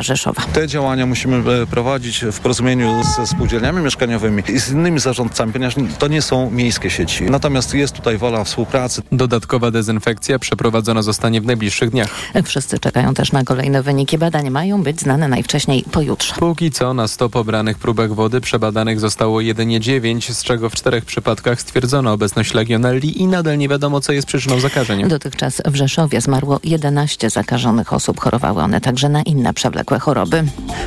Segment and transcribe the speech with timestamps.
[0.00, 0.42] Rzeszowa.
[0.52, 5.74] Te działania musimy e, prowadzić w porozumieniu ze spółdzielniami mieszkaniowymi i z innymi zarządcami, ponieważ
[5.98, 7.24] to nie są miejskie sieci.
[7.24, 9.02] Natomiast jest tutaj wola współpracy.
[9.12, 12.08] Dodatkowa dezynfekcja przeprowadzona zostanie w najbliższych dniach.
[12.44, 14.50] Wszyscy czekają też na kolejne wyniki badań.
[14.50, 16.34] Mają być znane najwcześniej pojutrze.
[16.38, 21.04] Póki co na 100 pobranych próbach wody przebadanych zostało jedynie 9, z czego w czterech
[21.04, 25.08] przypadkach stwierdzono obecność legionelli i nadal nie wiadomo, co jest przyczyną zakażeń.
[25.08, 28.20] Dotychczas w Rzeszowie zmarło 11 zakażonych osób.
[28.20, 30.44] Chorowały one także na inne przewlekłe choroby.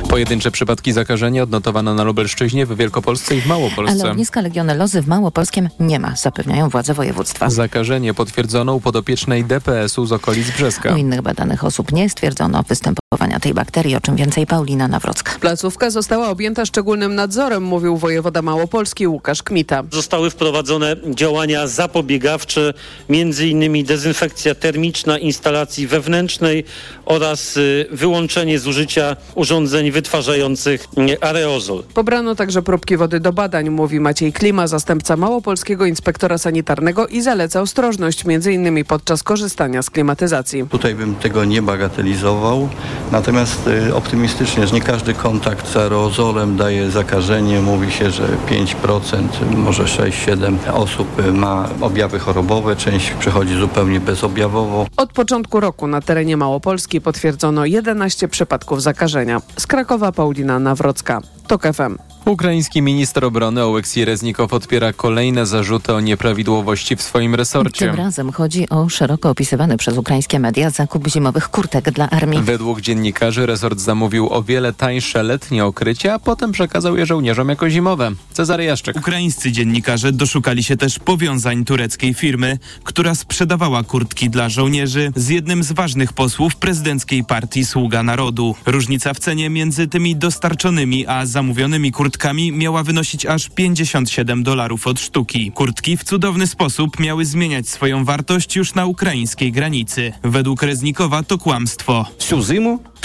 [0.08, 4.02] Pojedyncze przypadki zakażenia odnotowano na Lubelszczyźnie, w Wielkopolsce i w Małopolsce.
[4.02, 7.50] Ale ogniska legionelozy w Małopolskiem nie ma, zapewniają władze województwa.
[7.50, 10.94] Zakażenie potwierdzono u podopiecznej DPS-u z okolic Brzeska.
[10.94, 15.32] U innych badanych osób nie stwierdzono występowania tej bakterii, o czym więcej Paulina Nawrocka.
[15.40, 19.82] Placówka została objęta szczególnym nadzorem, mówił wojewoda Małopolski Łukasz Kmita.
[19.92, 22.74] Zostały wprowadzone działania zapobiegawcze,
[23.08, 26.64] między innymi dezynfekcja termiczna instalacji wewnętrznej
[27.04, 31.82] oraz y, wyłączenie z użycia urządzeń wytwarzających y, aerozol.
[31.94, 37.60] Pobrano także próbki wody do badań, mówi Maciej Klima, zastępca Małopolskiego Inspektora Sanitarnego i zaleca
[37.60, 40.64] ostrożność, między innymi podczas korzystania z klimatyzacji.
[40.70, 42.68] Tutaj bym tego nie bagatelizował,
[43.12, 47.60] natomiast y, optymistycznie, że nie każdy kontakt z aerozolem daje zakażenie.
[47.60, 54.86] Mówi się, że 5%, może 6-7 osób y, ma objawy chorobowe, część przechodzi zupełnie bezobjawowo.
[54.96, 59.42] Od początku roku na terenie Małopolski potwierdzono 11 przypadków zakażenia.
[59.58, 61.20] Z Krakowa Paulina Nawrocka.
[61.46, 61.98] TOK FM.
[62.24, 67.86] Ukraiński minister obrony Oleksij Reznikow odpiera kolejne zarzuty o nieprawidłowości w swoim resorcie.
[67.86, 72.42] Tym razem chodzi o szeroko opisywany przez ukraińskie media zakup zimowych kurtek dla armii.
[72.42, 77.70] Według dziennikarzy resort zamówił o wiele tańsze letnie okrycie, a potem przekazał je żołnierzom jako
[77.70, 78.10] zimowe.
[78.32, 78.96] Cezary Jaszczyk.
[78.96, 85.62] Ukraińscy dziennikarze doszukali się też powiązań tureckiej firmy, która sprzedawała kurtki dla żołnierzy z jednym
[85.62, 88.54] z ważnych posłów prezydenckiej partii Sługa Narodu.
[88.66, 95.00] Różnica w cenie między tymi dostarczonymi a zamówionymi kurtkami miała wynosić aż 57 dolarów od
[95.00, 95.52] sztuki.
[95.52, 100.12] Kurtki w cudowny sposób miały zmieniać swoją wartość już na ukraińskiej granicy.
[100.22, 102.06] Według Reznikowa to kłamstwo.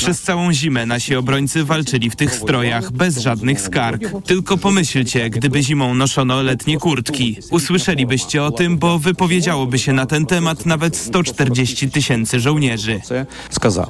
[0.02, 4.02] Przez całą zimę nasi obrońcy walczyli w tych strojach bez żadnych skarg.
[4.26, 7.38] Tylko pomyślcie, gdyby zimą noszono letnie kurtki.
[7.52, 13.02] Usłyszelibyście o tym, bo wypowiedziałoby się na ten temat nawet 140 tysięcy żołnierzy.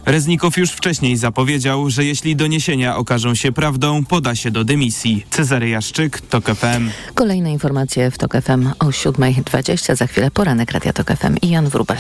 [0.06, 5.26] Reznikow już wcześniej zapowiedział, że jeśli doniesienia okażą się prawdą, poda się do dymisji.
[5.30, 6.90] Cezary Jaszczyk, TOK FM.
[7.14, 9.96] Kolejne informacje w TOK FM o 7.20.
[9.96, 11.98] Za chwilę poranek Radia TOK FM i Jan Wrubel.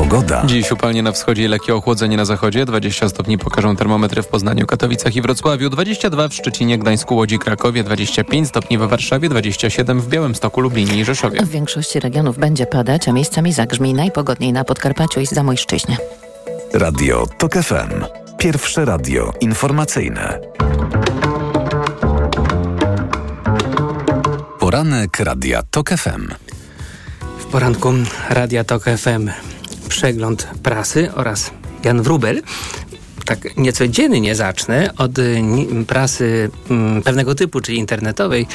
[0.00, 0.42] Pogoda.
[0.46, 2.64] Dziś upalnie na wschodzie i lekkie ochłodzenie na zachodzie.
[2.64, 5.70] 20 stopni pokażą termometry w Poznaniu, Katowicach i Wrocławiu.
[5.70, 7.84] 22 w Szczecinie, Gdańsku, Łodzi, Krakowie.
[7.84, 9.28] 25 stopni w Warszawie.
[9.28, 11.42] 27 w Białymstoku, Lublinie i Rzeszowie.
[11.42, 15.96] W większości regionów będzie padać, a miejscami zagrzmi najpogodniej na Podkarpaciu i Zamojszczyźnie.
[16.74, 18.04] Radio TOK FM.
[18.38, 20.38] Pierwsze radio informacyjne.
[24.58, 26.28] Poranek Radia TOK FM.
[27.38, 27.92] W poranku
[28.30, 29.30] Radia TOK FM
[29.90, 31.50] przegląd prasy oraz
[31.84, 32.42] Jan Wrubel.
[33.24, 38.46] Tak nieco dziennie zacznę od ni- prasy mm, pewnego typu, czyli internetowej.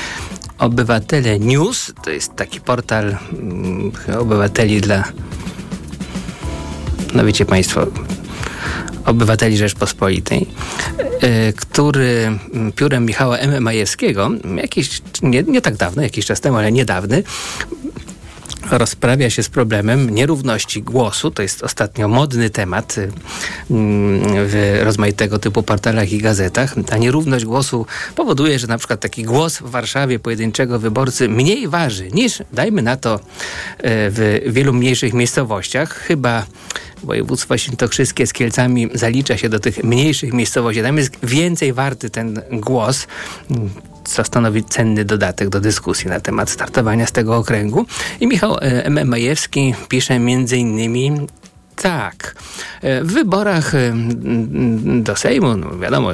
[0.57, 5.03] Obywatele News to jest taki portal mm, obywateli dla,
[7.13, 7.87] no wiecie Państwo,
[9.05, 10.47] obywateli Rzeczpospolitej,
[11.23, 13.63] y, który mm, piórem Michała M.
[13.63, 17.23] Majewskiego, jakiś, nie, nie tak dawno, jakiś czas temu, ale niedawny,
[18.71, 21.31] rozprawia się z problemem nierówności głosu.
[21.31, 23.11] To jest ostatnio modny temat y,
[23.71, 26.75] mm, w rozmaitego typu portalach i gazetach.
[26.85, 32.11] Ta nierówność głosu powoduje, że na przykład taki głos w Warszawie pojedynczego wyborcy mniej waży
[32.11, 33.19] niż, dajmy na to, y,
[33.83, 35.93] w wielu mniejszych miejscowościach.
[35.93, 36.45] Chyba
[37.03, 40.81] województwo świętokrzyskie z Kielcami zalicza się do tych mniejszych miejscowości.
[40.81, 43.07] Tam jest więcej warty ten głos
[44.05, 47.85] co stanowi cenny dodatek do dyskusji na temat startowania z tego okręgu.
[48.19, 49.07] I Michał e, M.
[49.07, 51.27] Majewski pisze między innymi
[51.75, 52.35] tak.
[52.81, 53.93] E, W wyborach e,
[55.03, 56.09] do Sejmu, no wiadomo,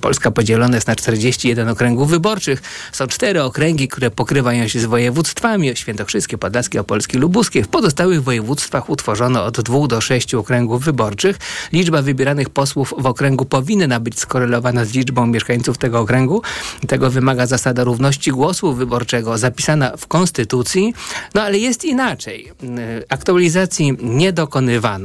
[0.00, 2.62] Polska podzielona jest na 41 okręgów wyborczych.
[2.92, 7.62] Są cztery okręgi, które pokrywają się z województwami świętokrzyskie, podlaskie, opolskie, lubuskie.
[7.62, 11.36] W pozostałych województwach utworzono od dwóch do sześciu okręgów wyborczych.
[11.72, 16.42] Liczba wybieranych posłów w okręgu powinna być skorelowana z liczbą mieszkańców tego okręgu.
[16.86, 20.94] Tego wymaga zasada równości głosu wyborczego zapisana w Konstytucji.
[21.34, 22.52] No ale jest inaczej.
[22.62, 25.03] Y, Aktualizacji nie dokonywano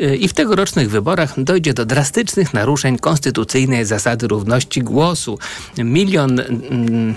[0.00, 5.38] y, i w tegorocznych wyborach dojdzie do drastycznych naruszeń konstytucyjnej zasady równości głosu.
[5.78, 7.14] Milion mm,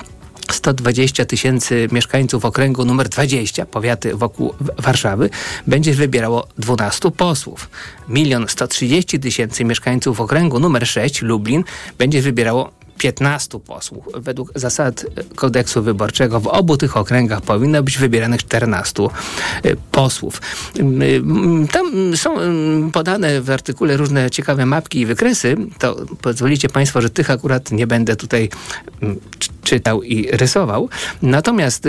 [0.51, 5.29] 120 tysięcy mieszkańców okręgu numer 20, powiaty wokół Warszawy,
[5.67, 7.69] będzie wybierało 12 posłów.
[8.07, 11.63] Milion 130 tysięcy mieszkańców okręgu numer 6, Lublin,
[11.97, 14.05] będzie wybierało 15 posłów.
[14.13, 15.05] Według zasad
[15.35, 19.03] kodeksu wyborczego w obu tych okręgach powinno być wybieranych 14
[19.65, 20.41] y, posłów.
[21.71, 22.31] Tam są
[22.91, 25.55] podane w artykule różne ciekawe mapki i wykresy.
[25.79, 28.49] To pozwolicie Państwo, że tych akurat nie będę tutaj
[29.63, 30.89] czytał i rysował.
[31.21, 31.87] Natomiast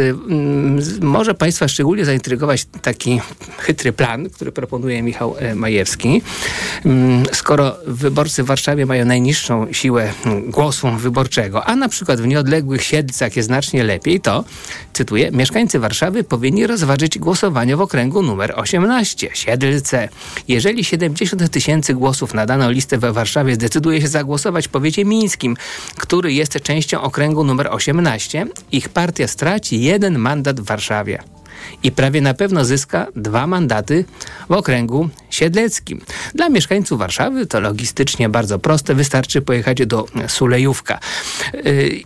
[1.00, 3.20] może Państwa szczególnie zaintrygować taki
[3.58, 6.22] chytry plan, który proponuje Michał Majewski.
[7.32, 10.12] Skoro wyborcy w Warszawie mają najniższą siłę
[10.46, 14.44] głosu wyborczego, a na przykład w nieodległych Siedlcach jest znacznie lepiej, to,
[14.92, 20.08] cytuję, mieszkańcy Warszawy powinni rozważyć głosowanie w okręgu numer 18, Siedlce.
[20.48, 25.56] Jeżeli 70 tysięcy głosów na daną listę we Warszawie zdecyduje się zagłosować w powiecie mińskim,
[25.96, 31.22] który jest częścią okręgu numer 18, ich partia straci jeden mandat w Warszawie
[31.82, 34.04] i prawie na pewno zyska dwa mandaty
[34.48, 36.00] w okręgu siedleckim.
[36.34, 40.98] Dla mieszkańców Warszawy to logistycznie bardzo proste, wystarczy pojechać do Sulejówka.
[41.54, 42.02] Y,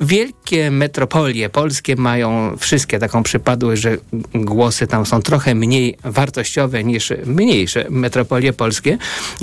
[0.00, 3.96] wielkie metropolie polskie mają wszystkie taką przypadłość, że
[4.34, 8.98] głosy tam są trochę mniej wartościowe niż mniejsze metropolie polskie.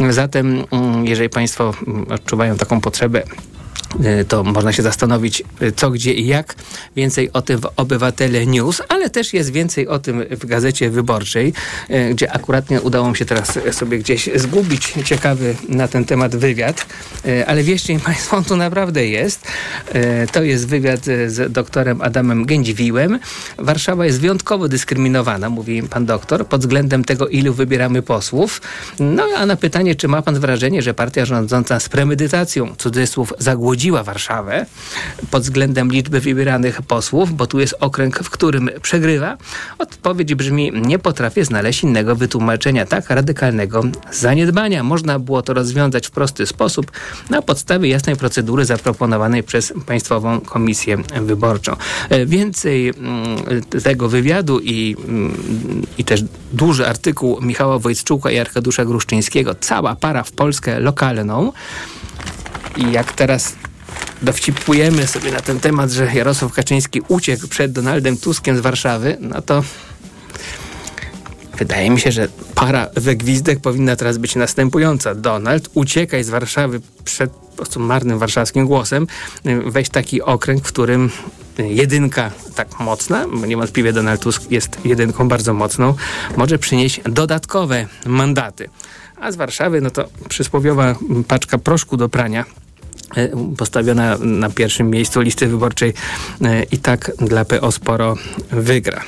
[0.09, 0.63] Zatem,
[1.03, 1.73] jeżeli Państwo
[2.09, 3.23] odczuwają taką potrzebę
[4.27, 6.55] to można się zastanowić, e, co, gdzie i jak.
[6.95, 11.53] Więcej o tym w Obywatele News, ale też jest więcej o tym w Gazecie Wyborczej,
[11.89, 16.85] e, gdzie akuratnie udało mi się teraz sobie gdzieś zgubić ciekawy na ten temat wywiad.
[17.47, 19.47] Ale wierzcie mi Państwo, on tu naprawdę jest.
[20.31, 23.19] To jest wywiad z doktorem Adamem Gędziwiłem.
[23.57, 28.61] Warszawa jest wyjątkowo dyskryminowana, mówi pan doktor, pod względem tego, ilu wybieramy posłów.
[28.99, 33.78] No a na pytanie, czy ma pan wrażenie, że partia rządząca z premedytacją, cudzysłów, zagłodziła
[33.79, 34.65] obchodziła Warszawę
[35.31, 39.37] pod względem liczby wybieranych posłów, bo tu jest okręg, w którym przegrywa?
[39.77, 44.83] Odpowiedź brzmi, nie potrafię znaleźć innego wytłumaczenia tak radykalnego zaniedbania.
[44.83, 46.91] Można było to rozwiązać w prosty sposób
[47.29, 51.75] na podstawie jasnej procedury zaproponowanej przez Państwową Komisję Wyborczą.
[52.09, 56.23] E, więcej mm, tego wywiadu i, mm, i też
[56.53, 61.51] duży artykuł Michała Wojtczuka i Arkadusza Gruszczyńskiego, cała para w Polskę lokalną.
[62.77, 63.55] I jak teraz
[64.21, 69.41] dowcipujemy sobie na ten temat, że Jarosław Kaczyński uciekł przed Donaldem Tuskiem z Warszawy, no
[69.41, 69.63] to
[71.57, 75.15] wydaje mi się, że para we gwizdek powinna teraz być następująca.
[75.15, 79.07] Donald, uciekaj z Warszawy przed po prostu marnym warszawskim głosem.
[79.65, 81.09] Weź taki okręg, w którym
[81.57, 85.93] jedynka tak mocna, niewątpliwie Donald Tusk jest jedynką bardzo mocną,
[86.37, 88.69] może przynieść dodatkowe mandaty.
[89.21, 90.95] A z Warszawy, no to przysłowiowa
[91.27, 92.45] paczka proszku do prania
[93.57, 95.93] postawiona na pierwszym miejscu listy wyborczej
[96.41, 98.15] e, i tak dla PO sporo
[98.51, 99.01] wygra.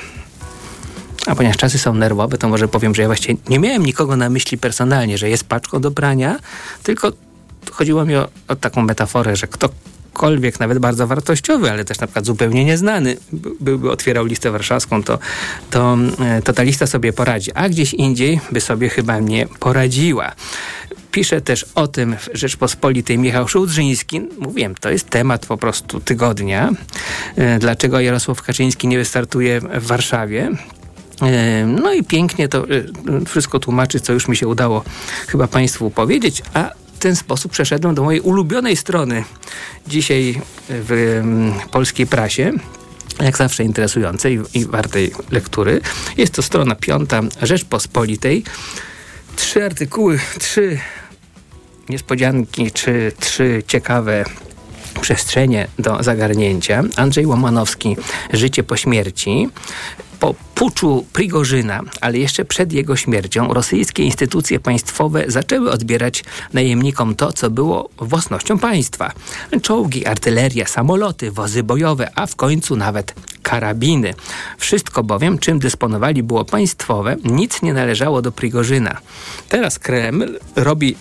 [1.26, 4.30] A ponieważ czasy są nerwowe, to może powiem, że ja właściwie nie miałem nikogo na
[4.30, 6.38] myśli personalnie, że jest paczką do prania,
[6.82, 7.12] tylko
[7.70, 12.26] chodziło mi o, o taką metaforę, że ktokolwiek, nawet bardzo wartościowy, ale też na przykład
[12.26, 13.16] zupełnie nieznany,
[13.60, 15.18] byłby otwierał listę warszawską, to,
[15.70, 17.52] to, e, to ta lista sobie poradzi.
[17.52, 20.32] A gdzieś indziej by sobie chyba nie poradziła.
[21.12, 24.20] Pisze też o tym w Rzeczpospolitej Michał Szułdrzyński.
[24.38, 26.70] Mówiłem, to jest temat po prostu tygodnia.
[27.36, 30.50] E, dlaczego Jarosław Kaczyński nie wystartuje w Warszawie?
[31.22, 32.64] E, no i pięknie to e,
[33.26, 34.84] wszystko tłumaczy, co już mi się udało
[35.28, 39.24] chyba Państwu powiedzieć, a w ten sposób przeszedłem do mojej ulubionej strony
[39.86, 41.22] dzisiaj w
[41.70, 42.52] polskiej prasie
[43.20, 45.80] jak zawsze interesującej i wartej lektury.
[46.16, 48.44] Jest to strona piąta Rzeczpospolitej.
[49.36, 50.78] Trzy artykuły, trzy
[51.88, 54.24] niespodzianki czy trzy ciekawe
[55.00, 56.82] przestrzenie do zagarnięcia.
[56.96, 57.96] Andrzej Łomanowski,
[58.32, 59.48] Życie po śmierci.
[60.20, 67.32] Po puczu Prigorzyna, ale jeszcze przed jego śmiercią, rosyjskie instytucje państwowe zaczęły odbierać najemnikom to,
[67.32, 69.12] co było własnością państwa.
[69.62, 74.14] Czołgi, artyleria, samoloty, wozy bojowe, a w końcu nawet karabiny.
[74.58, 78.96] Wszystko bowiem, czym dysponowali było państwowe, nic nie należało do Prigorzyna.
[79.48, 80.96] Teraz Kreml robi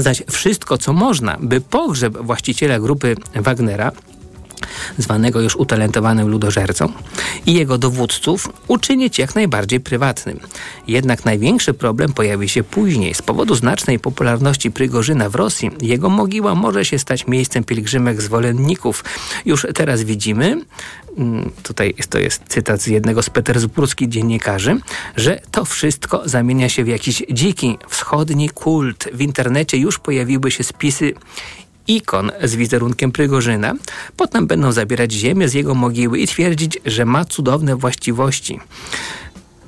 [0.00, 3.92] zaś wszystko, co można, by pogrzeb właściciela grupy Wagnera
[4.98, 6.92] zwanego już utalentowanym ludożercą,
[7.46, 10.40] i jego dowódców uczynić jak najbardziej prywatnym.
[10.88, 13.14] Jednak największy problem pojawi się później.
[13.14, 19.04] Z powodu znacznej popularności Prygorzyna w Rosji, jego mogiła może się stać miejscem pielgrzymek zwolenników.
[19.44, 20.60] Już teraz widzimy,
[21.16, 24.80] mm, tutaj to jest cytat z jednego z petersburskich dziennikarzy,
[25.16, 29.08] że to wszystko zamienia się w jakiś dziki, wschodni kult.
[29.12, 31.14] W internecie już pojawiły się spisy
[31.88, 33.74] ikon z wizerunkiem Prygorzyna.
[34.16, 38.60] Potem będą zabierać ziemię z jego mogiły i twierdzić, że ma cudowne właściwości.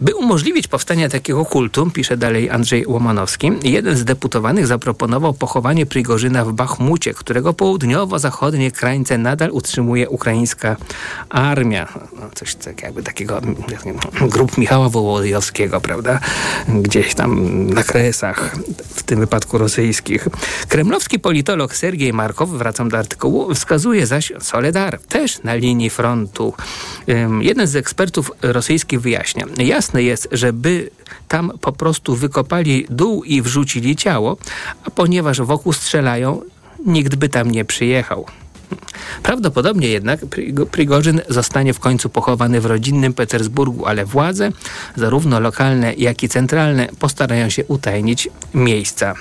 [0.04, 6.44] By umożliwić powstanie takiego kultu, pisze dalej Andrzej Łomanowski, jeden z deputowanych zaproponował pochowanie Prigorzyna
[6.44, 10.76] w Bachmucie, którego południowo-zachodnie krańce nadal utrzymuje ukraińska
[11.28, 11.88] armia.
[12.20, 13.40] No, coś tak jakby takiego
[14.20, 16.20] grup Michała Wołodyjowskiego, prawda?
[16.68, 18.56] Gdzieś tam na kresach,
[18.94, 20.28] w tym wypadku rosyjskich.
[20.68, 26.54] Kremlowski politolog Sergiej Markow, wracam do artykułu, wskazuje zaś Soledar, też na linii frontu.
[27.40, 30.90] Jeden z ekspertów rosyjskich wyjaśnia, jasne jest, że by
[31.28, 34.36] tam po prostu wykopali dół i wrzucili ciało,
[34.84, 36.42] a ponieważ wokół strzelają,
[36.86, 38.26] nikt by tam nie przyjechał.
[39.22, 40.20] Prawdopodobnie jednak
[40.70, 44.50] Prigorzyn zostanie w końcu pochowany w rodzinnym Petersburgu, ale władze,
[44.96, 49.14] zarówno lokalne, jak i centralne, postarają się utajnić miejsca.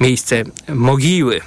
[0.00, 1.40] Miejsce mogiły.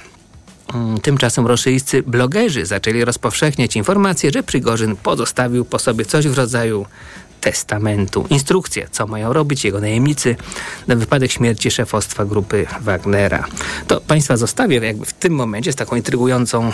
[0.74, 6.86] Mm, tymczasem rosyjscy blogerzy zaczęli rozpowszechniać informacje, że Prigorzyn pozostawił po sobie coś w rodzaju
[7.44, 10.36] testamentu, instrukcje, co mają robić jego najemnicy
[10.86, 13.44] na wypadek śmierci szefostwa grupy Wagnera.
[13.86, 16.72] To państwa zostawię jakby w tym momencie z taką intrygującą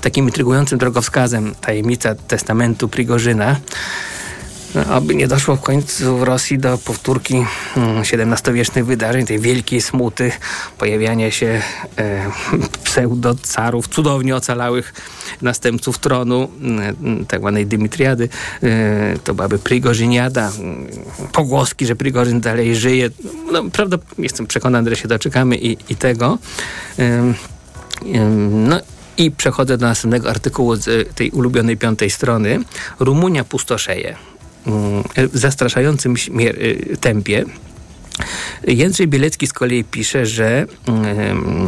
[0.00, 3.56] takim intrygującym drogowskazem tajemnica testamentu Prigorzyna.
[4.90, 7.44] Aby nie doszło w końcu w Rosji do powtórki
[8.12, 10.32] XVII-wiecznych wydarzeń, tej wielkiej smuty,
[10.78, 11.62] pojawiania się
[11.98, 12.30] e,
[12.84, 14.94] pseudocarów, cudownie ocalałych
[15.42, 16.48] następców tronu,
[17.20, 18.28] e, tak zwanej Dymitriady.
[18.62, 20.52] E, to byłaby Prigorzyniada.
[21.32, 23.10] Pogłoski, że Prigorzyn dalej żyje.
[23.52, 26.38] No, prawda, jestem przekonany, że się doczekamy i, i tego.
[26.98, 27.32] E,
[28.50, 28.80] no
[29.16, 32.58] i przechodzę do następnego artykułu z tej ulubionej piątej strony.
[32.98, 34.16] Rumunia pustoszeje
[35.32, 37.44] zastraszającym y, tempie.
[38.66, 40.66] Jędrzej Bielecki z kolei pisze, że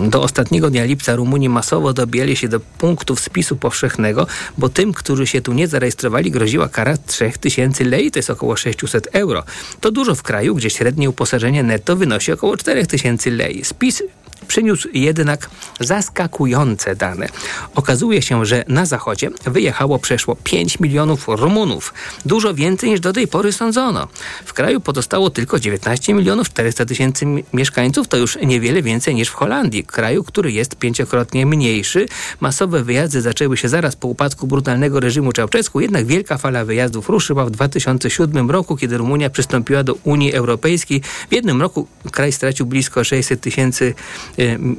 [0.08, 4.26] do ostatniego dnia lipca Rumuni masowo dobijali się do punktów spisu powszechnego,
[4.58, 9.08] bo tym, którzy się tu nie zarejestrowali, groziła kara 3000 lei, to jest około 600
[9.12, 9.44] euro.
[9.80, 13.64] To dużo w kraju, gdzie średnie uposażenie netto wynosi około 4000 lei.
[13.64, 14.02] Spis
[14.48, 17.28] przyniósł jednak zaskakujące dane.
[17.74, 21.94] Okazuje się, że na zachodzie wyjechało przeszło 5 milionów Rumunów.
[22.26, 24.08] Dużo więcej niż do tej pory sądzono.
[24.44, 28.08] W kraju pozostało tylko 19 milionów 400 tysięcy mieszkańców.
[28.08, 32.06] To już niewiele więcej niż w Holandii, kraju, który jest pięciokrotnie mniejszy.
[32.40, 37.44] Masowe wyjazdy zaczęły się zaraz po upadku brutalnego reżimu Czałczesku, jednak wielka fala wyjazdów ruszyła
[37.44, 41.02] w 2007 roku, kiedy Rumunia przystąpiła do Unii Europejskiej.
[41.30, 43.94] W jednym roku kraj stracił blisko 600 tysięcy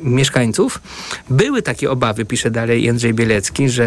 [0.03, 0.81] mieszkańców.
[1.29, 3.86] Były takie obawy, pisze dalej Jędrzej Bielecki, że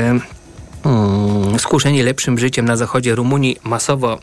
[0.84, 4.18] mm, skuszeni lepszym życiem na zachodzie Rumunii masowo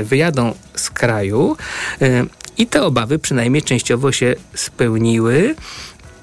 [0.00, 1.56] y, wyjadą z kraju
[2.02, 2.26] y,
[2.58, 5.54] i te obawy przynajmniej częściowo się spełniły.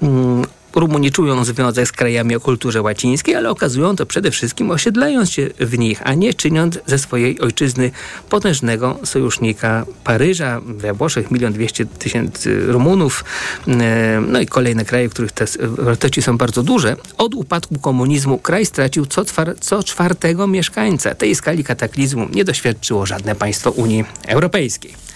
[0.02, 0.44] Mm,
[0.76, 5.50] Rumuni czują związek z krajami o kulturze łacińskiej, ale okazują to przede wszystkim osiedlając się
[5.60, 7.90] w nich, a nie czyniąc ze swojej ojczyzny
[8.28, 10.60] potężnego sojusznika Paryża.
[10.66, 13.24] We Włoszech milion dwieście tysięcy Rumunów,
[13.68, 16.96] e, no i kolejne kraje, których te wartości są bardzo duże.
[17.18, 19.22] Od upadku komunizmu kraj stracił co,
[19.60, 21.14] co czwartego mieszkańca.
[21.14, 25.06] Tej skali kataklizmu nie doświadczyło żadne państwo Unii Europejskiej.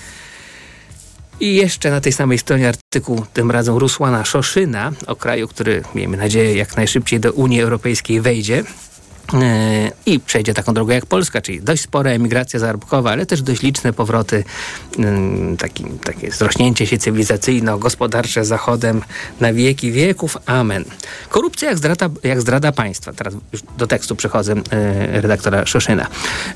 [1.40, 6.16] I jeszcze na tej samej stronie artykuł, tym razem Rusłana Szoszyna, o kraju, który, miejmy
[6.16, 8.64] nadzieję, jak najszybciej do Unii Europejskiej wejdzie
[9.34, 13.62] e, i przejdzie taką drogą jak Polska, czyli dość spora emigracja zarobkowa, ale też dość
[13.62, 14.44] liczne powroty,
[14.98, 19.02] mm, taki, takie zrośnięcie się cywilizacyjno-gospodarcze Zachodem
[19.40, 20.36] na wieki wieków.
[20.46, 20.84] Amen.
[21.28, 23.12] Korupcja jak zdrada, jak zdrada państwa.
[23.12, 26.06] Teraz już do tekstu przechodzę e, redaktora Szoszyna.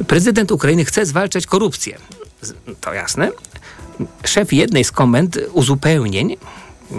[0.07, 1.99] Prezydent Ukrainy chce zwalczać korupcję.
[2.81, 3.31] To jasne,
[4.27, 6.37] szef jednej z komend uzupełnień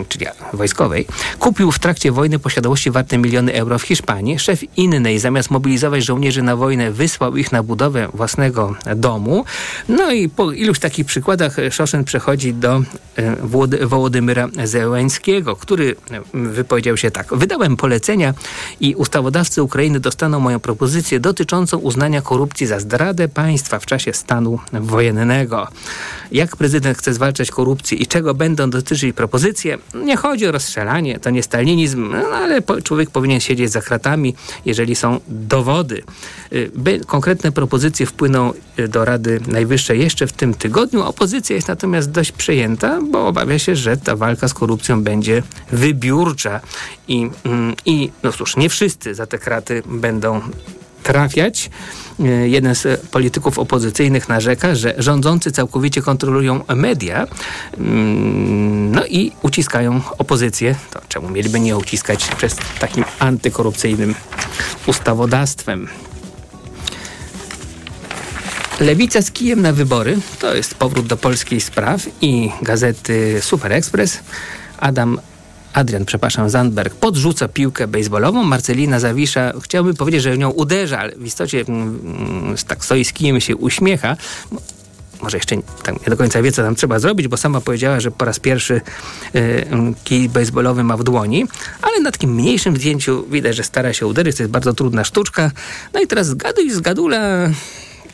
[0.09, 1.07] czyli wojskowej,
[1.39, 4.39] kupił w trakcie wojny posiadłości warte miliony euro w Hiszpanii.
[4.39, 9.45] Szef innej, zamiast mobilizować żołnierzy na wojnę, wysłał ich na budowę własnego domu.
[9.89, 12.81] No i po iluś takich przykładach Szoszyn przechodzi do
[13.15, 15.95] e, Wołodymyra Zełęńskiego, który
[16.33, 17.27] wypowiedział się tak.
[17.31, 18.33] Wydałem polecenia
[18.79, 24.59] i ustawodawcy Ukrainy dostaną moją propozycję dotyczącą uznania korupcji za zdradę państwa w czasie stanu
[24.73, 25.67] wojennego.
[26.31, 31.29] Jak prezydent chce zwalczać korupcję i czego będą dotyczyć propozycje, nie chodzi o rozstrzelanie, to
[31.29, 36.03] nie stalinizm, no, ale człowiek powinien siedzieć za kratami, jeżeli są dowody.
[36.53, 41.03] Y, by konkretne propozycje wpłyną y, do Rady Najwyższej jeszcze w tym tygodniu.
[41.03, 46.59] Opozycja jest natomiast dość przejęta, bo obawia się, że ta walka z korupcją będzie wybiórcza
[47.07, 50.41] i, mm, i no cóż, nie wszyscy za te kraty będą
[51.05, 51.69] trafiać.
[52.19, 57.27] E, jeden z polityków opozycyjnych narzeka, że rządzący całkowicie kontrolują media
[57.77, 60.75] mm, no i uciskają opozycję.
[60.91, 64.15] To czemu mieliby nie uciskać przez takim antykorupcyjnym
[64.87, 65.87] ustawodawstwem?
[68.79, 74.19] Lewica z kijem na wybory to jest powrót do polskiej spraw i gazety Super Express.
[74.77, 75.19] Adam
[75.75, 78.43] Adrian, przepraszam, Zandberg podrzuca piłkę baseballową.
[78.43, 81.99] Marcelina Zawisza, chciałbym powiedzieć, że nią uderza, ale w istocie mm,
[82.43, 84.17] mm, tak stoi z się uśmiecha.
[85.21, 85.63] Może jeszcze nie
[86.07, 88.81] do końca wie, co tam trzeba zrobić, bo sama powiedziała, że po raz pierwszy
[89.35, 89.65] y,
[90.03, 91.45] kij baseballowy ma w dłoni,
[91.81, 94.37] ale na takim mniejszym zdjęciu widać, że stara się uderzyć.
[94.37, 95.51] To jest bardzo trudna sztuczka.
[95.93, 97.19] No i teraz zgaduj z gadula,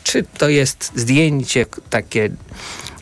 [0.04, 2.30] czy to jest zdjęcie takie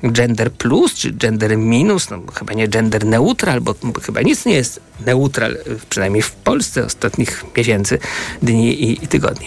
[0.02, 4.80] gender plus, czy gender minus, no chyba nie gender neutral, bo chyba nic nie jest
[5.06, 5.58] neutral,
[5.90, 7.98] przynajmniej w Polsce ostatnich miesięcy,
[8.42, 9.46] dni i, i tygodni.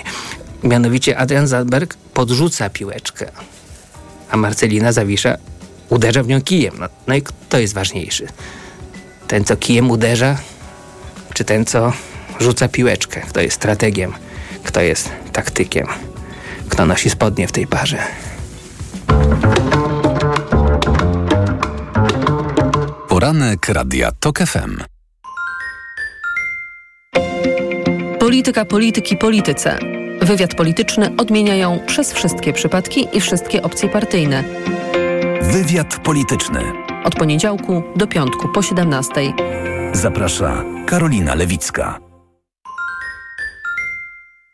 [0.63, 3.31] Mianowicie Adrian Zalberg podrzuca piłeczkę,
[4.29, 5.37] a Marcelina Zawisza
[5.89, 6.73] uderza w nią kijem.
[6.79, 8.27] No, no i kto jest ważniejszy?
[9.27, 10.37] Ten, co kijem uderza,
[11.33, 11.93] czy ten, co
[12.39, 13.21] rzuca piłeczkę?
[13.21, 14.13] Kto jest strategiem?
[14.63, 15.87] Kto jest taktykiem?
[16.69, 17.97] Kto nosi spodnie w tej parze?
[23.23, 24.83] Poranek Radia TOK FM.
[28.19, 29.79] Polityka, polityki, polityce.
[30.21, 34.43] Wywiad polityczny odmieniają przez wszystkie przypadki i wszystkie opcje partyjne.
[35.41, 36.59] Wywiad polityczny.
[37.03, 39.33] Od poniedziałku do piątku po 17.
[39.93, 41.99] Zaprasza Karolina Lewicka.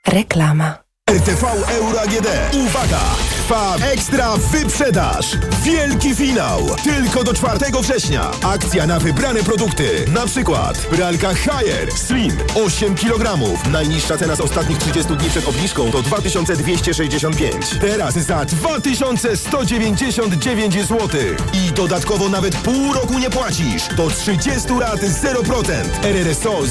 [0.08, 0.89] Reklama.
[1.10, 2.28] RTV Euro AGD.
[2.54, 3.00] Uwaga!
[3.30, 5.38] Trwa ekstra wyprzedaż.
[5.64, 6.76] Wielki finał.
[6.84, 8.32] Tylko do 4 września.
[8.44, 10.06] Akcja na wybrane produkty.
[10.14, 13.38] Na przykład pralka Haier Slim 8 kg.
[13.72, 17.56] Najniższa cena z ostatnich 30 dni przed obniżką to 2265.
[17.82, 21.10] Teraz za 2199 zł.
[21.54, 23.88] I dodatkowo nawet pół roku nie płacisz.
[23.98, 24.50] Do 30
[24.80, 25.74] lat 0%.
[26.04, 26.64] RRSO 0%.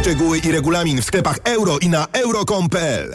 [0.00, 3.14] Szczegóły i regulamin w sklepach euro i na euro.com.pl.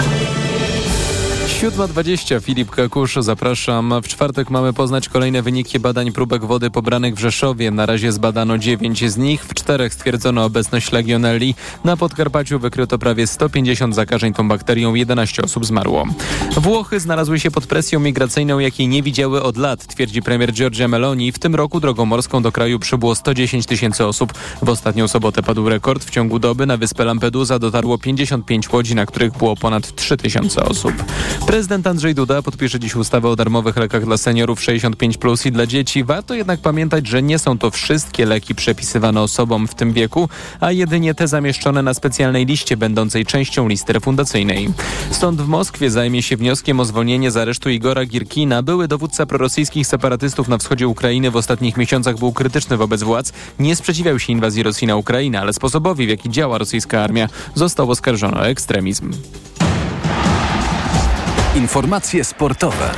[1.61, 3.93] 7.20 Filip Kakusz, zapraszam.
[4.03, 7.71] W czwartek mamy poznać kolejne wyniki badań próbek wody pobranych w Rzeszowie.
[7.71, 11.55] Na razie zbadano 9 z nich, w czterech stwierdzono obecność legionelli.
[11.83, 16.05] Na Podkarpaciu wykryto prawie 150 zakażeń tą bakterią, 11 osób zmarło.
[16.57, 21.31] Włochy znalazły się pod presją migracyjną, jakiej nie widziały od lat, twierdzi premier Giorgia Meloni.
[21.31, 24.33] W tym roku drogą morską do kraju przybyło 110 tysięcy osób.
[24.61, 26.03] W ostatnią sobotę padł rekord.
[26.03, 30.65] W ciągu doby na wyspę Lampedusa dotarło 55 łodzi, na których było ponad 3 tysiące
[30.65, 30.93] osób.
[31.51, 35.65] Prezydent Andrzej Duda podpisze dziś ustawę o darmowych lekach dla seniorów 65 plus i dla
[35.65, 36.03] dzieci.
[36.03, 40.71] Warto jednak pamiętać, że nie są to wszystkie leki przepisywane osobom w tym wieku, a
[40.71, 44.69] jedynie te zamieszczone na specjalnej liście będącej częścią listy refundacyjnej.
[45.11, 48.63] Sąd w Moskwie zajmie się wnioskiem o zwolnienie z aresztu Igora Girkina.
[48.63, 53.33] Były dowódca prorosyjskich separatystów na wschodzie Ukrainy w ostatnich miesiącach był krytyczny wobec władz.
[53.59, 57.91] Nie sprzeciwiał się inwazji Rosji na Ukrainę, ale sposobowi, w jaki działa rosyjska armia, został
[57.91, 59.11] oskarżony o ekstremizm.
[61.55, 62.91] Informacje sportowe.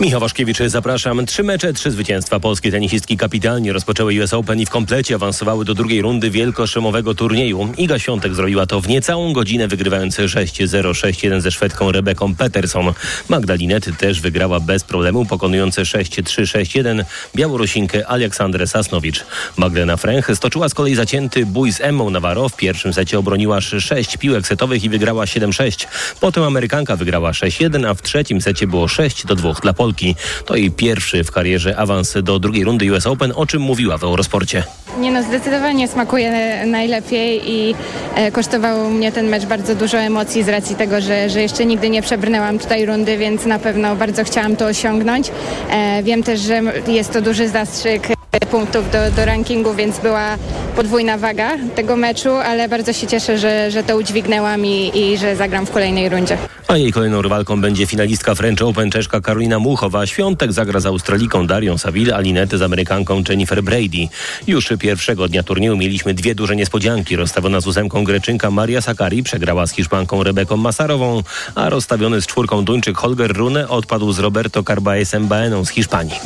[0.00, 1.26] Michał Waszkiewicz, zapraszam.
[1.26, 2.40] Trzy mecze, trzy zwycięstwa.
[2.40, 7.72] Polskie tenisistki kapitalnie rozpoczęły US Open i w komplecie awansowały do drugiej rundy wielkoszymowego turnieju.
[7.76, 12.92] Iga Świątek zrobiła to w niecałą godzinę, wygrywając 6-0, 6-1 ze Szwedką Rebeką Peterson.
[13.28, 17.04] Magdalinety też wygrała bez problemu, pokonując 6-3, 6-1
[17.36, 19.24] Białorusinkę Aleksandrę Sasnowicz.
[19.56, 22.48] Magdalena Fręch stoczyła z kolei zacięty bój z Emmą Navarro.
[22.48, 25.86] W pierwszym secie obroniła aż 6 piłek setowych i wygrała 7-6.
[26.20, 29.87] Potem Amerykanka wygrała 6-1, a w trzecim secie było 6-2 dla Polski.
[29.88, 30.14] Polki.
[30.44, 34.02] To jej pierwszy w karierze awans do drugiej rundy US Open, o czym mówiła w
[34.02, 34.62] Eurosporcie.
[35.00, 36.32] Nie no, zdecydowanie smakuje
[36.66, 37.74] najlepiej i
[38.14, 41.90] e, kosztował mnie ten mecz bardzo dużo emocji z racji tego, że, że jeszcze nigdy
[41.90, 45.30] nie przebrnęłam tutaj rundy, więc na pewno bardzo chciałam to osiągnąć.
[45.70, 48.08] E, wiem też, że jest to duży zastrzyk
[48.50, 50.36] punktów do, do rankingu, więc była
[50.76, 55.36] podwójna waga tego meczu, ale bardzo się cieszę, że, że to udźwignęłam i, i że
[55.36, 56.38] zagram w kolejnej rundzie.
[56.68, 60.06] A jej kolejną rywalką będzie finalistka French Open Czeszka Karolina Muchowa.
[60.06, 64.08] Świątek zagra z Australiką Darią Saville, a Linety z Amerykanką Jennifer Brady.
[64.46, 67.16] Już pierwszego dnia turnieju mieliśmy dwie duże niespodzianki.
[67.16, 71.22] Rozstawiona z ósemką Greczynka Maria Sakari przegrała z Hiszpanką Rebeką Masarową,
[71.54, 76.20] a rozstawiony z czwórką Duńczyk Holger Rune odpadł z Roberto Carbaesem Baeną z Hiszpanii.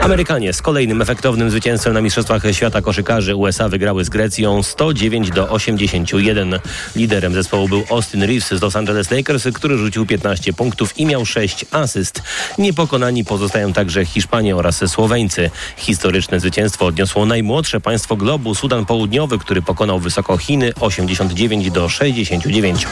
[0.00, 5.48] Amerykanie z kolejnym efektownym zwycięstwem na Mistrzostwach Świata Koszykarzy USA wygrały z Grecją 109 do
[5.48, 6.58] 81.
[6.96, 11.26] Liderem zespołu był Austin Reeves z Los Angeles Lakers, który rzucił 15 punktów i miał
[11.26, 12.22] 6 asyst.
[12.58, 15.50] Niepokonani pozostają także Hiszpanie oraz Słoweńcy.
[15.76, 22.86] Historyczne zwycięstwo odniosło najmłodsze państwo globu Sudan Południowy, który pokonał wysoko Chiny 89 do 69.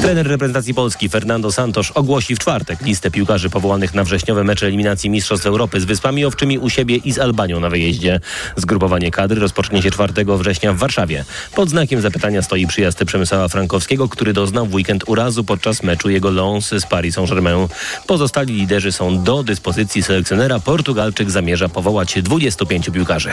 [0.00, 5.10] Trener reprezentacji Polski Fernando Santos ogłosi w czwartek listę piłkarzy powołanych na wrześniowe mecze eliminacji
[5.10, 8.20] Mistrzostw Europy z Wyspami Owczymi u siebie i z Albanią na wyjeździe.
[8.56, 11.24] Zgrupowanie kadry rozpocznie się 4 września w Warszawie.
[11.54, 16.30] Pod znakiem zapytania stoi przyjazd Przemysława Frankowskiego, który doznał w weekend urazu podczas meczu jego
[16.30, 17.68] Lons z Paris Saint-Germain.
[18.06, 20.60] Pozostali liderzy są do dyspozycji selekcjonera.
[20.60, 23.32] Portugalczyk zamierza powołać 25 piłkarzy.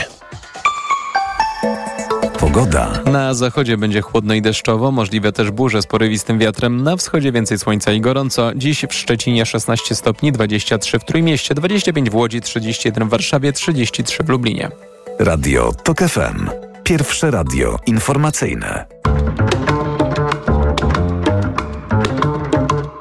[2.54, 3.00] Pogoda.
[3.06, 6.84] Na zachodzie będzie chłodno i deszczowo, możliwe też burze z porywistym wiatrem.
[6.84, 8.52] Na wschodzie więcej słońca i gorąco.
[8.56, 14.24] Dziś w Szczecinie 16 stopni, 23 w Trójmieście, 25 w Łodzi, 31 w Warszawie, 33
[14.24, 14.70] w Lublinie.
[15.20, 16.50] Radio TOK FM.
[16.84, 18.86] Pierwsze radio informacyjne.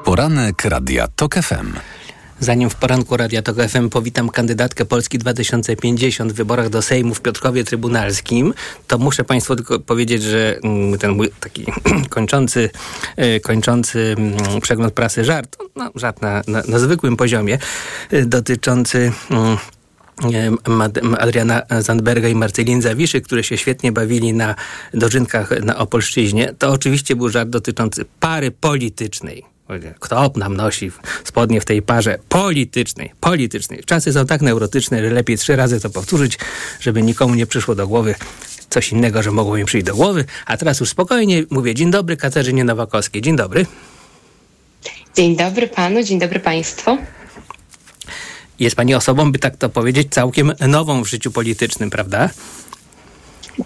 [0.03, 1.98] Poranek Radia TOK FM.
[2.39, 7.21] Zanim w poranku Radia Tok FM powitam kandydatkę Polski 2050 w wyborach do Sejmu w
[7.21, 8.53] Piotrkowie Trybunalskim,
[8.87, 11.65] to muszę Państwu tylko powiedzieć, że mm, ten mój taki
[12.09, 12.69] kończący,
[13.15, 17.57] e, kończący mm, przegląd prasy żart, no, żart na, na, na zwykłym poziomie,
[18.11, 19.57] e, dotyczący mm,
[21.19, 24.55] Adriana Zandberga i Marcelin Zawiszy, które się świetnie bawili na
[24.93, 29.58] dożynkach na Opolszczyźnie, to oczywiście był żart dotyczący pary politycznej.
[29.99, 30.91] Kto nam nosi
[31.23, 33.11] spodnie w tej parze politycznej?
[33.19, 33.83] Politycznej.
[33.85, 36.37] Czasy są tak neurotyczne, że lepiej trzy razy to powtórzyć,
[36.79, 38.15] żeby nikomu nie przyszło do głowy
[38.69, 40.25] coś innego, że mogło mi przyjść do głowy.
[40.45, 43.21] A teraz już spokojnie mówię dzień dobry Katarzynie Nowakowskiej.
[43.21, 43.65] Dzień dobry.
[45.15, 46.97] Dzień dobry panu, dzień dobry państwu.
[48.59, 52.29] Jest pani osobą, by tak to powiedzieć, całkiem nową w życiu politycznym, prawda?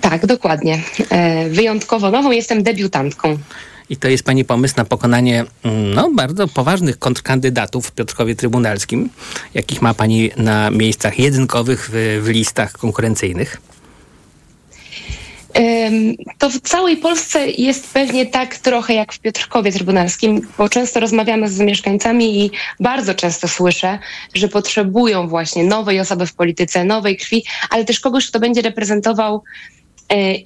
[0.01, 0.83] Tak, dokładnie.
[1.09, 3.37] E, wyjątkowo nową, jestem debiutantką.
[3.89, 5.45] I to jest Pani pomysł na pokonanie
[5.95, 9.09] no, bardzo poważnych kontrkandydatów w Piotrkowie Trybunalskim,
[9.53, 13.61] jakich ma Pani na miejscach jedynkowych w, w listach konkurencyjnych?
[16.37, 21.49] To w całej Polsce jest pewnie tak trochę jak w Piotrkowie Trybunalskim, bo często rozmawiamy
[21.49, 23.99] z mieszkańcami i bardzo często słyszę,
[24.33, 29.43] że potrzebują właśnie nowej osoby w polityce, nowej krwi, ale też kogoś, kto będzie reprezentował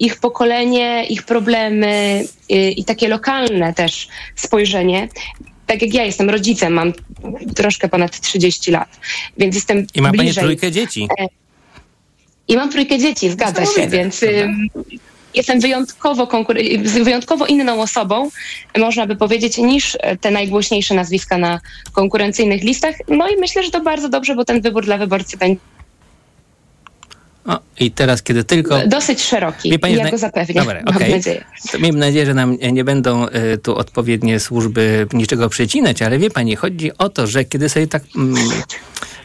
[0.00, 5.08] ich pokolenie, ich problemy e, i takie lokalne też spojrzenie.
[5.66, 6.92] Tak jak ja jestem rodzicem, mam
[7.56, 8.88] troszkę ponad 30 lat,
[9.38, 10.34] więc jestem I ma bliżej.
[10.34, 11.08] pani trójkę dzieci.
[11.18, 11.26] E,
[12.48, 14.24] I mam trójkę dzieci, zgadza się, więc
[15.34, 16.28] jestem wyjątkowo,
[17.02, 18.30] wyjątkowo inną osobą,
[18.78, 21.60] można by powiedzieć, niż te najgłośniejsze nazwiska na
[21.92, 22.94] konkurencyjnych listach.
[23.08, 25.60] No i myślę, że to bardzo dobrze, bo ten wybór dla wyborcy będzie
[27.48, 28.86] o, I teraz, kiedy tylko...
[28.86, 31.10] Dosyć szeroki, Wie pani, ja go zapewnię, Dobra, mam okay.
[31.10, 31.44] nadzieję.
[31.72, 36.30] To miejmy nadzieję, że nam nie będą y, tu odpowiednie służby niczego przecinać, ale wie
[36.30, 38.34] pani, chodzi o to, że kiedy sobie tak mm,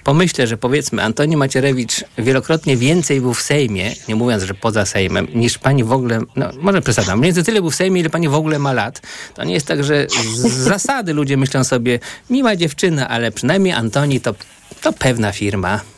[0.03, 5.27] pomyślę, że powiedzmy Antoni Macierewicz wielokrotnie więcej był w Sejmie, nie mówiąc, że poza Sejmem,
[5.35, 8.29] niż pani w ogóle, no może przesadzam, mniej więcej tyle był w Sejmie, ile pani
[8.29, 9.01] w ogóle ma lat.
[9.35, 14.21] To nie jest tak, że z zasady ludzie myślą sobie, miła dziewczyna, ale przynajmniej Antoni
[14.21, 14.35] to,
[14.81, 15.92] to pewna firma.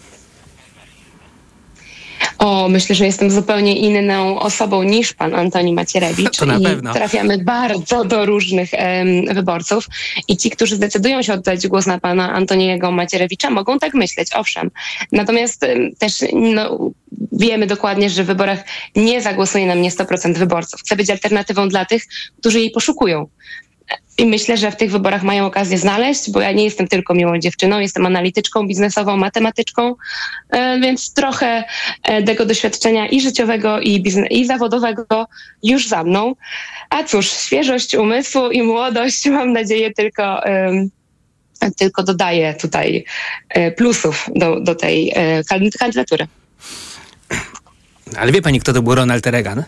[2.39, 6.37] O, myślę, że jestem zupełnie inną osobą niż pan Antoni Macierewicz.
[6.39, 6.93] To na I pewno.
[6.93, 9.87] trafiamy bardzo do różnych um, wyborców.
[10.27, 14.71] I ci, którzy zdecydują się oddać głos na pana Antoniego Macierewicza, mogą tak myśleć, owszem.
[15.11, 16.91] Natomiast um, też no,
[17.31, 18.59] wiemy dokładnie, że w wyborach
[18.95, 20.79] nie zagłosuje na mnie 100% wyborców.
[20.79, 22.03] Chcę być alternatywą dla tych,
[22.39, 23.27] którzy jej poszukują.
[24.17, 27.39] I myślę, że w tych wyborach mają okazję znaleźć, bo ja nie jestem tylko miłą
[27.39, 29.95] dziewczyną, jestem analityczką biznesową, matematyczką,
[30.49, 31.63] e, więc trochę
[32.03, 35.27] e, tego doświadczenia i życiowego, i, biznes- i zawodowego
[35.63, 36.35] już za mną.
[36.89, 40.41] A cóż, świeżość umysłu i młodość mam nadzieję tylko,
[41.77, 43.05] tylko dodaje tutaj
[43.49, 45.13] e, plusów do, do tej
[45.79, 46.27] kandydatury.
[48.17, 49.63] Ale wie pani, kto to był Ronald Reagan?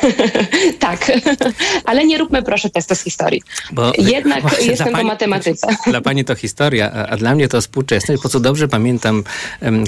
[0.78, 1.12] tak,
[1.84, 3.42] ale nie róbmy proszę testu z historii.
[3.72, 5.66] Bo Jednak jestem pani, po matematyce.
[5.86, 9.24] Dla pani to historia, a, dla mnie to współczesność, po co dobrze pamiętam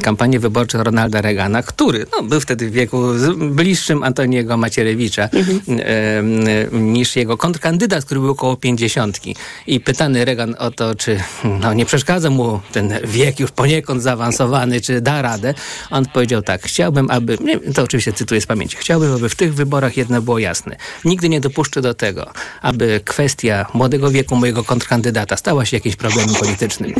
[0.02, 3.02] kampanię wyborczą Ronalda Reagana, który no, był wtedy w wieku
[3.36, 6.92] bliższym Antoniego Macierewicza mhm.
[6.92, 9.36] niż jego kontrkandydat, który był około pięćdziesiątki.
[9.66, 11.20] I pytany Reagan o to, czy
[11.60, 15.54] no, nie przeszkadza mu ten wiek już poniekąd zaawansowany, czy da radę,
[15.90, 19.54] on powiedział tak, chciałbym, aby, nie, to oczywiście cytuję z pamięci, chciałbym, aby w tych
[19.54, 20.76] wyborach jedno było jasne.
[21.04, 26.34] Nigdy nie dopuszczę do tego, aby kwestia młodego wieku mojego kontrkandydata stała się jakimś problemem
[26.34, 26.94] politycznym.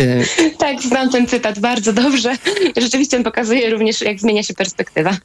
[0.00, 0.26] Y,
[0.58, 2.36] tak, znam ten cytat bardzo dobrze.
[2.76, 5.16] Rzeczywiście on pokazuje również, jak zmienia się perspektywa.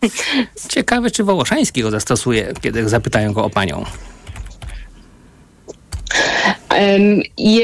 [0.70, 3.86] Ciekawe, czy Wołoszański go zastosuje, kiedy zapytają go o panią.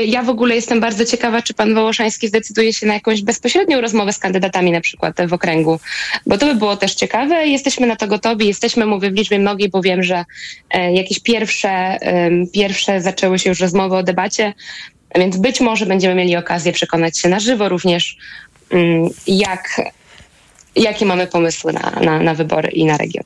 [0.06, 4.14] Ja w ogóle jestem bardzo ciekawa, czy pan Wołoszański zdecyduje się na jakąś bezpośrednią rozmowę
[4.14, 5.80] z kandydatami na przykład w okręgu,
[6.26, 7.48] bo to by było też ciekawe.
[7.48, 10.26] Jesteśmy na to gotowi, jesteśmy, mówię, w liczbie mnogiej, bo wiem, że
[10.70, 11.98] e, jakieś pierwsze,
[12.54, 14.54] pierwsze zaczęły się już rozmowy o debacie,
[15.16, 18.18] więc być może będziemy mieli okazję przekonać się na żywo również,
[18.72, 19.82] mm, jak,
[20.76, 23.24] jakie mamy pomysły na, na, na wybory i na region.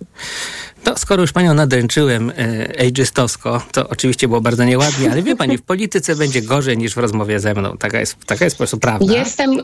[0.84, 5.58] To skoro już panią nadręczyłem e, ageistowsko, to oczywiście było bardzo nieładnie, ale wie pani,
[5.58, 7.78] w polityce będzie gorzej niż w rozmowie ze mną.
[7.78, 9.14] Taka jest, taka jest po prostu prawda.
[9.14, 9.62] Jestem,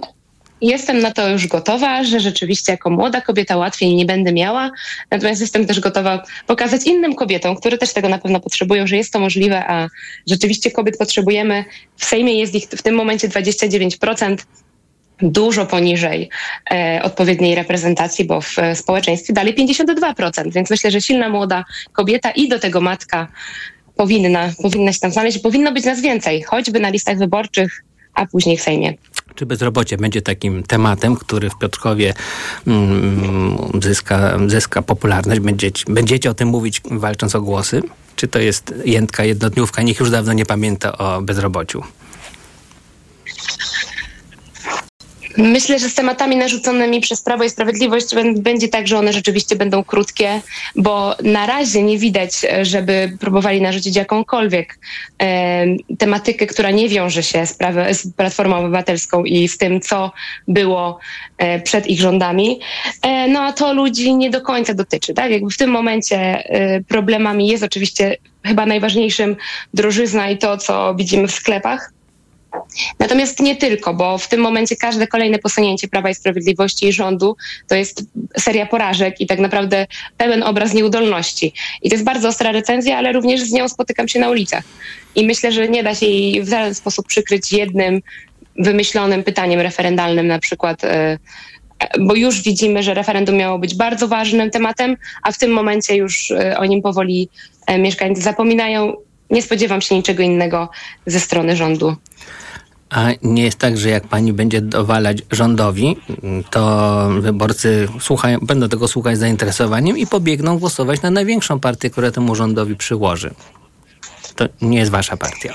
[0.62, 4.72] jestem na to już gotowa, że rzeczywiście jako młoda kobieta łatwiej nie będę miała.
[5.12, 9.14] Natomiast jestem też gotowa pokazać innym kobietom, które też tego na pewno potrzebują, że jest
[9.14, 9.88] to możliwe, a
[10.28, 11.66] rzeczywiście kobiet potrzebujemy.
[11.98, 14.38] W Sejmie jest ich w tym momencie 29%
[15.22, 16.30] dużo poniżej
[16.72, 22.50] e, odpowiedniej reprezentacji, bo w społeczeństwie dalej 52%, więc myślę, że silna młoda kobieta i
[22.50, 23.28] do tego matka
[23.96, 25.40] powinna, powinna się tam znaleźć.
[25.40, 28.94] Powinno być nas więcej, choćby na listach wyborczych, a później w Sejmie.
[29.36, 32.14] Czy bezrobocie będzie takim tematem, który w Piotrkowie
[32.68, 35.40] mm, zyska, zyska popularność?
[35.40, 37.82] Będziecie, będziecie o tym mówić, walcząc o głosy?
[38.16, 39.82] Czy to jest jętka jednodniówka?
[39.82, 41.84] Niech już dawno nie pamięta o bezrobociu.
[45.38, 49.84] Myślę, że z tematami narzuconymi przez Prawo i Sprawiedliwość będzie tak, że one rzeczywiście będą
[49.84, 50.42] krótkie,
[50.76, 54.80] bo na razie nie widać, żeby próbowali narzucić jakąkolwiek
[55.22, 55.66] e,
[55.98, 60.12] tematykę, która nie wiąże się z, prawe, z Platformą Obywatelską i z tym, co
[60.48, 61.00] było
[61.38, 62.60] e, przed ich rządami.
[63.02, 65.14] E, no a to ludzi nie do końca dotyczy.
[65.14, 65.32] Tak?
[65.32, 69.36] Jakby w tym momencie e, problemami jest oczywiście chyba najważniejszym
[69.74, 71.93] drożyzna i to, co widzimy w sklepach
[73.00, 77.36] Natomiast nie tylko, bo w tym momencie każde kolejne posunięcie Prawa i Sprawiedliwości i rządu
[77.68, 78.04] to jest
[78.38, 79.88] seria porażek i tak naprawdę
[80.18, 81.54] pełen obraz nieudolności.
[81.82, 84.64] I to jest bardzo ostra recenzja, ale również z nią spotykam się na ulicach.
[85.16, 88.02] I myślę, że nie da się jej w żaden sposób przykryć jednym
[88.60, 91.18] wymyślonym pytaniem referendalnym na przykład e,
[92.00, 96.32] bo już widzimy, że referendum miało być bardzo ważnym tematem, a w tym momencie już
[96.32, 97.30] e, o nim powoli
[97.68, 98.94] e, mieszkańcy zapominają.
[99.30, 100.70] Nie spodziewam się niczego innego
[101.06, 101.96] ze strony rządu.
[102.94, 105.98] A nie jest tak, że jak pani będzie dowalać rządowi,
[106.50, 112.12] to wyborcy słuchają, będą tego słuchać z zainteresowaniem i pobiegną głosować na największą partię, która
[112.12, 113.34] temu rządowi przyłoży.
[114.36, 115.54] To nie jest wasza partia.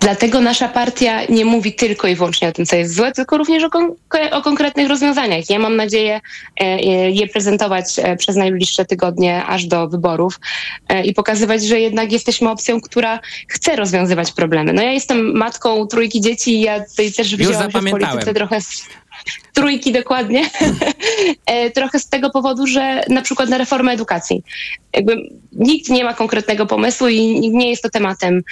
[0.00, 3.64] Dlatego nasza partia nie mówi tylko i wyłącznie o tym, co jest złe, tylko również
[3.64, 3.90] o, kon
[4.32, 5.50] o konkretnych rozwiązaniach.
[5.50, 6.20] Ja mam nadzieję
[6.60, 10.40] e, e, je prezentować e, przez najbliższe tygodnie aż do wyborów
[11.04, 14.72] i pokazywać, że jednak jesteśmy opcją, która chce rozwiązywać problemy.
[14.72, 18.60] No ja jestem matką trójki dzieci i ja tutaj też wzięłam się w polityce trochę
[19.54, 20.50] trójki dokładnie,
[21.46, 24.42] e, trochę z tego powodu, że na przykład na reformę edukacji.
[24.92, 25.16] Jakby
[25.52, 28.42] nikt nie ma konkretnego pomysłu i nie jest to tematem,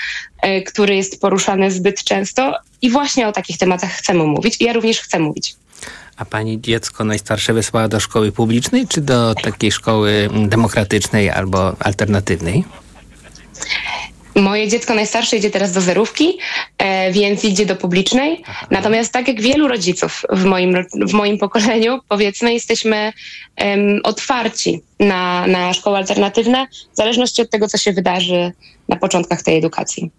[0.43, 4.73] e, który jest poruszany zbyt często i właśnie o takich tematach chcemy mówić i ja
[4.73, 5.55] również chcę mówić.
[6.17, 12.65] A pani dziecko najstarsze wysłała do szkoły publicznej, czy do takiej szkoły demokratycznej albo alternatywnej?
[14.37, 16.39] Moje dziecko najstarsze idzie teraz do zerówki,
[16.79, 18.43] e, więc idzie do publicznej.
[18.71, 23.13] Natomiast tak jak wielu rodziców w moim, w moim pokoleniu, powiedzmy, jesteśmy
[23.61, 28.53] um, otwarci na, na szkoły alternatywne, w zależności od tego, co się wydarzy
[28.89, 30.11] na początkach tej edukacji.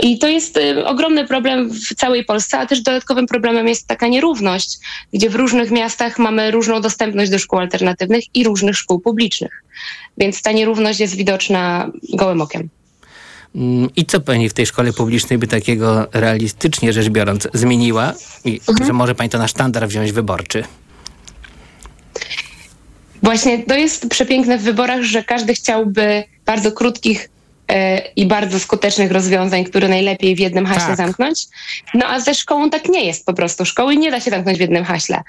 [0.00, 4.08] I to jest y, ogromny problem w całej Polsce, a też dodatkowym problemem jest taka
[4.08, 4.78] nierówność,
[5.12, 9.64] gdzie w różnych miastach mamy różną dostępność do szkół alternatywnych i różnych szkół publicznych.
[10.18, 12.68] Więc ta nierówność jest widoczna gołym okiem.
[13.54, 18.14] Mm, I co pani w tej szkole publicznej by takiego realistycznie rzecz biorąc zmieniła?
[18.44, 18.86] I mhm.
[18.86, 20.64] że może pani to na sztandar wziąć wyborczy?
[23.22, 27.28] Właśnie to jest przepiękne w wyborach, że każdy chciałby bardzo krótkich
[28.16, 30.96] i bardzo skutecznych rozwiązań, które najlepiej w jednym haśle Tak.
[30.96, 31.46] zamknąć.
[31.94, 33.64] No a ze szkołą tak nie jest po prostu.
[33.64, 35.22] Szkoły nie da się zamknąć w jednym haśle.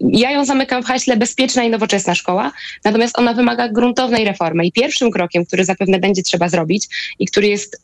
[0.00, 2.52] Ja ją zamykam w haśle bezpieczna i nowoczesna szkoła,
[2.84, 4.66] natomiast ona wymaga gruntownej reformy.
[4.66, 6.86] I pierwszym krokiem, który zapewne będzie trzeba zrobić
[7.18, 7.82] i który jest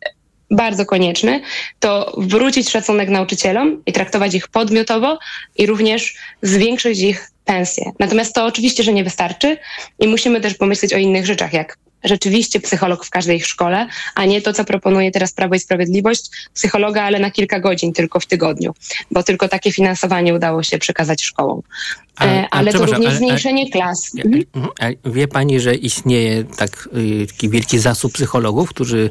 [0.51, 1.41] bardzo konieczny,
[1.81, 5.19] to wrócić szacunek nauczycielom i traktować ich podmiotowo
[5.57, 7.93] i również zwiększyć ich pensje.
[7.99, 9.57] Natomiast to oczywiście, że nie wystarczy
[9.99, 14.43] i musimy też pomyśleć o innych rzeczach, jak rzeczywiście psycholog w każdej szkole, a nie
[14.43, 18.75] to, co proponuje teraz Prawo i Sprawiedliwość, psychologa, ale na kilka godzin tylko w tygodniu,
[19.11, 21.63] bo tylko takie finansowanie udało się przekazać szkołom.
[22.17, 24.13] Ale- E, ale ale to również ale- ale- zmniejszenie klas.
[24.25, 24.45] Mhm.
[24.55, 24.73] Mhm.
[25.05, 26.89] A wie pani, że istnieje tak,
[27.23, 29.11] y, taki wielki zasób psychologów, którzy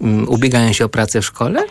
[0.00, 1.62] mm, ubiegają się o pracę w szkole?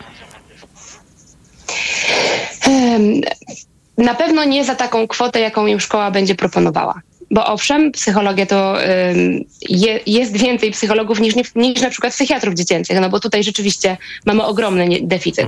[3.98, 7.00] Na pewno nie za taką kwotę, jaką im szkoła będzie proponowała.
[7.30, 8.76] Bo owszem, psychologia to
[9.68, 14.44] je, jest więcej psychologów niż, niż na przykład psychiatrów dziecięcych, no bo tutaj rzeczywiście mamy
[14.44, 15.46] ogromny deficyt.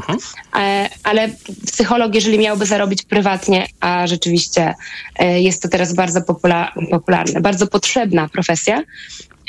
[0.56, 1.28] E, ale
[1.66, 4.74] psycholog, jeżeli miałby zarobić prywatnie, a rzeczywiście
[5.18, 8.82] e, jest to teraz bardzo popula- popularne, bardzo potrzebna profesja,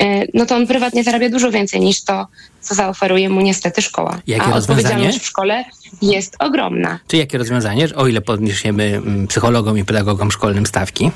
[0.02, 2.28] e, no to on prywatnie zarabia dużo więcej niż to,
[2.62, 4.22] co zaoferuje mu niestety szkoła.
[4.28, 5.66] Jakie a odpowiedzialność w szkole
[6.02, 7.00] jest ogromna.
[7.08, 11.12] Czy jakie rozwiązanie, o ile podniesiemy mm, psychologom i pedagogom szkolnym stawki?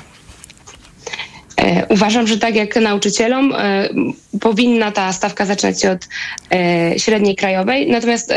[1.56, 3.88] E, Uważam, że tak jak nauczycielom, e,
[4.40, 6.08] powinna ta stawka zaczynać się od
[6.52, 8.34] e, średniej krajowej, natomiast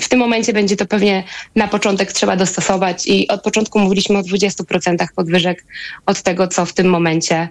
[0.00, 1.24] w tym momencie będzie to pewnie
[1.56, 5.64] na początek trzeba dostosować i od początku mówiliśmy o 20% podwyżek
[6.06, 7.48] od tego, co w tym momencie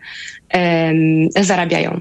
[1.39, 1.99] zarabiają.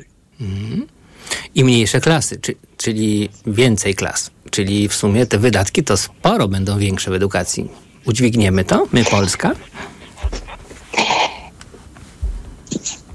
[1.55, 4.31] I mniejsze klasy, czy, czyli więcej klas.
[4.51, 7.69] Czyli w sumie te wydatki to sporo będą większe w edukacji.
[8.05, 9.55] Udźwigniemy to, my Polska?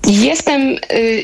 [0.07, 1.23] Jestem y,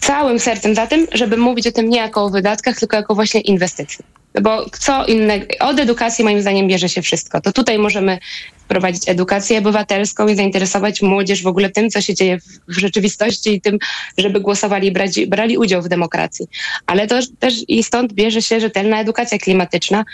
[0.00, 3.40] całym sercem za tym, żeby mówić o tym nie jako o wydatkach, tylko jako właśnie
[3.40, 4.04] inwestycji.
[4.42, 7.40] Bo co innego, od edukacji moim zdaniem bierze się wszystko.
[7.40, 8.18] To tutaj możemy
[8.58, 13.60] wprowadzić edukację obywatelską i zainteresować młodzież w ogóle tym, co się dzieje w, rzeczywistości i
[13.60, 13.78] tym,
[14.18, 16.46] żeby głosowali brali, brali udział w demokracji.
[16.86, 20.04] Ale to też i stąd bierze się rzetelna edukacja klimatyczna,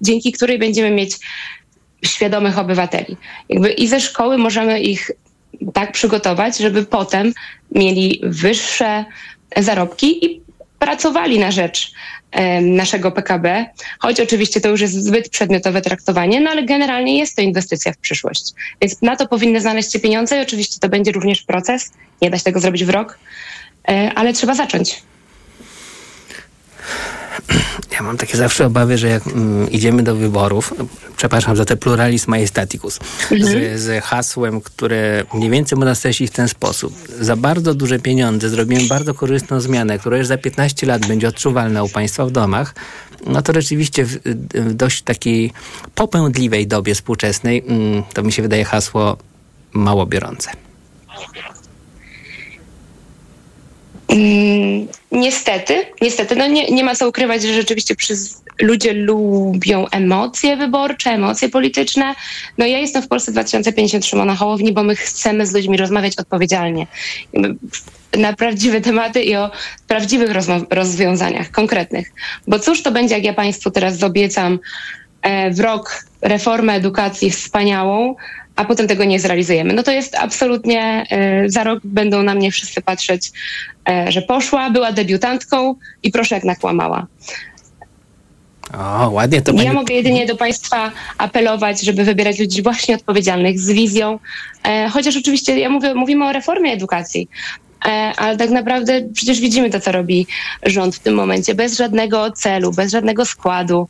[0.00, 1.12] dzięki której będziemy mieć
[2.04, 3.16] świadomych obywateli.
[3.48, 5.10] Jakby i ze szkoły możemy ich
[5.72, 7.32] tak przygotować, żeby potem
[7.72, 9.04] mieli wyższe
[9.56, 10.40] zarobki i
[10.78, 11.92] pracowali na rzecz
[12.62, 13.66] naszego PKB,
[13.98, 17.98] choć oczywiście to już jest zbyt przedmiotowe traktowanie, no ale generalnie jest to inwestycja w
[17.98, 18.52] przyszłość.
[18.82, 22.38] Więc na to powinny znaleźć się pieniądze i oczywiście to będzie również proces, nie da
[22.38, 23.18] się tego zrobić w rok,
[23.88, 25.02] e, ale trzeba zacząć.
[27.94, 30.74] Ja mam takie zawsze obawy, że jak mm, idziemy do wyborów,
[31.16, 32.98] przepraszam za te pluralizm majestaticus,
[33.30, 36.94] z, z hasłem, które mniej więcej można streścić w ten sposób.
[37.20, 41.82] Za bardzo duże pieniądze zrobimy bardzo korzystną zmianę, która już za 15 lat będzie odczuwalna
[41.82, 42.74] u Państwa w domach,
[43.26, 44.18] no to rzeczywiście w,
[44.54, 45.52] w dość takiej
[45.94, 49.16] popędliwej dobie współczesnej, mm, to mi się wydaje hasło
[49.72, 50.50] mało biorące.
[54.08, 60.56] Mm, niestety, niestety, no nie, nie ma co ukrywać, że rzeczywiście przez, ludzie lubią emocje
[60.56, 62.14] wyborcze, emocje polityczne.
[62.58, 66.86] No ja jestem w Polsce 2053 na Hołowni, bo my chcemy z ludźmi rozmawiać odpowiedzialnie.
[68.18, 69.50] Na prawdziwe tematy i o
[69.86, 70.30] prawdziwych
[70.70, 72.12] rozwiązaniach, konkretnych.
[72.46, 74.58] Bo cóż to będzie, jak ja Państwu teraz obiecam
[75.22, 78.14] e, w rok reformę edukacji wspaniałą,
[78.56, 79.74] a potem tego nie zrealizujemy.
[79.74, 83.32] No to jest absolutnie, e, za rok będą na mnie wszyscy patrzeć,
[83.88, 87.06] e, że poszła, była debiutantką i proszę jak nakłamała.
[88.74, 89.70] O, ładnie to Ja pani...
[89.70, 94.18] mogę jedynie do Państwa apelować, żeby wybierać ludzi właśnie odpowiedzialnych, z wizją,
[94.64, 97.28] e, chociaż oczywiście ja mówię, mówimy o reformie edukacji,
[97.84, 100.26] e, ale tak naprawdę przecież widzimy to, co robi
[100.62, 103.88] rząd w tym momencie, bez żadnego celu, bez żadnego składu.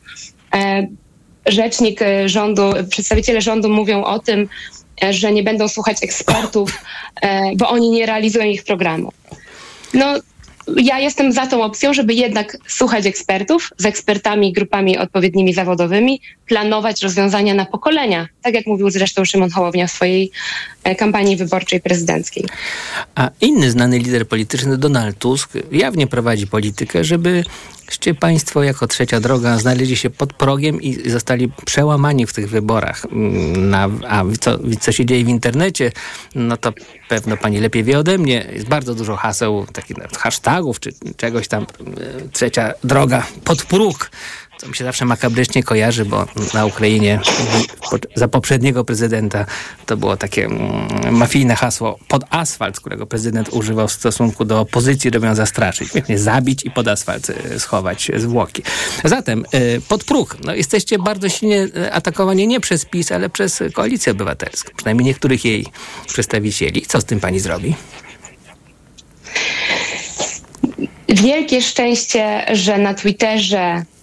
[1.46, 4.48] Rzecznik e, rządu, przedstawiciele rządu mówią o tym,
[5.02, 6.82] e, że nie będą słuchać ekspertów,
[7.22, 9.12] e, bo oni nie realizują ich programu.
[9.94, 10.14] No,
[10.76, 17.02] ja jestem za tą opcją, żeby jednak słuchać ekspertów, z ekspertami, grupami odpowiednimi zawodowymi, planować
[17.02, 20.30] rozwiązania na pokolenia, tak jak mówił zresztą Szymon Hołownia w swojej
[20.94, 22.44] kampanii wyborczej prezydenckiej.
[23.14, 29.58] A inny znany lider polityczny, Donald Tusk, jawnie prowadzi politykę, żebyście państwo jako trzecia droga
[29.58, 33.04] znaleźli się pod progiem i zostali przełamani w tych wyborach.
[33.12, 35.92] Mm, Na, a co, co się dzieje w internecie,
[36.34, 36.72] no to
[37.08, 38.46] pewno pani lepiej wie ode mnie.
[38.52, 41.62] Jest bardzo dużo haseł, takich hashtagów czy czegoś tam.
[41.62, 44.10] e, Trzecia droga pod próg.
[44.58, 47.20] Co mi się zawsze makabrycznie kojarzy, bo na Ukrainie
[48.14, 49.46] za poprzedniego prezydenta
[49.86, 55.10] to było takie mm, mafijne hasło pod asfalt, którego prezydent używał w stosunku do opozycji,
[55.14, 55.92] żeby ją zastraszyć.
[55.92, 58.62] Pięknie zabić i pod asfalt y, schować zwłoki.
[59.04, 60.36] Zatem y, pod próg.
[60.44, 64.72] No, jesteście bardzo silnie atakowani nie przez PiS, ale przez Koalicję Obywatelską.
[64.76, 65.66] Przynajmniej niektórych jej
[66.06, 66.82] przedstawicieli.
[66.86, 67.74] Co z tym pani zrobi?
[71.08, 73.95] Wielkie szczęście, że na Twitterze E,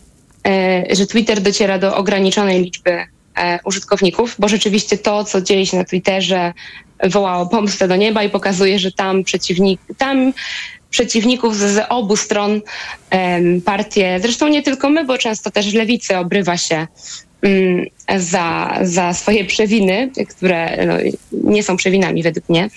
[0.90, 5.86] że Twitter dociera do ograniczonej liczby e, użytkowników, bo rzeczywiście to, co dzieje się na
[5.86, 6.54] Twitterze,
[7.04, 10.34] wołało pomstę do nieba i pokazuje, że tam przeciwnik, tam
[10.90, 12.62] przeciwników z, obu stron
[13.66, 16.88] partie, zresztą nie tylko my, bo często też lewicy obrywa się
[18.18, 20.94] za, za swoje przewiny, które no,
[21.32, 22.70] nie są przewinami według mnie.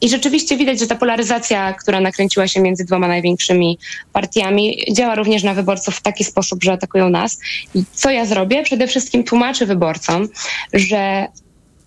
[0.00, 3.78] I rzeczywiście widać, że ta polaryzacja, która nakręciła się między dwoma największymi
[4.12, 7.40] partiami, działa również na wyborców w taki sposób, że atakują nas.
[7.74, 8.62] I co ja zrobię?
[8.62, 10.28] Przede wszystkim tłumaczę wyborcom,
[10.72, 11.26] że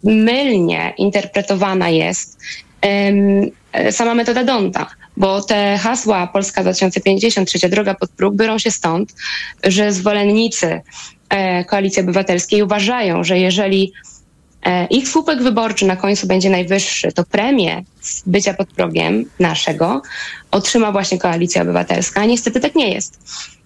[0.03, 2.39] mylnie interpretowana jest
[3.91, 4.89] sama metoda Donta,
[5.22, 9.13] bo te hasła Polska 2050, trzecia droga pod próg biorą się stąd,
[9.63, 10.82] że zwolennicy
[11.32, 13.93] E, Koalicji Obywatelskiej uważają, że jeżeli
[14.65, 20.01] e, ich słupek wyborczy na końcu będzie najwyższy, to premię z bycia pod progiem naszego
[20.51, 22.26] otrzyma właśnie Koalicja Obywatelska.
[22.26, 23.19] Niestety tak nie jest,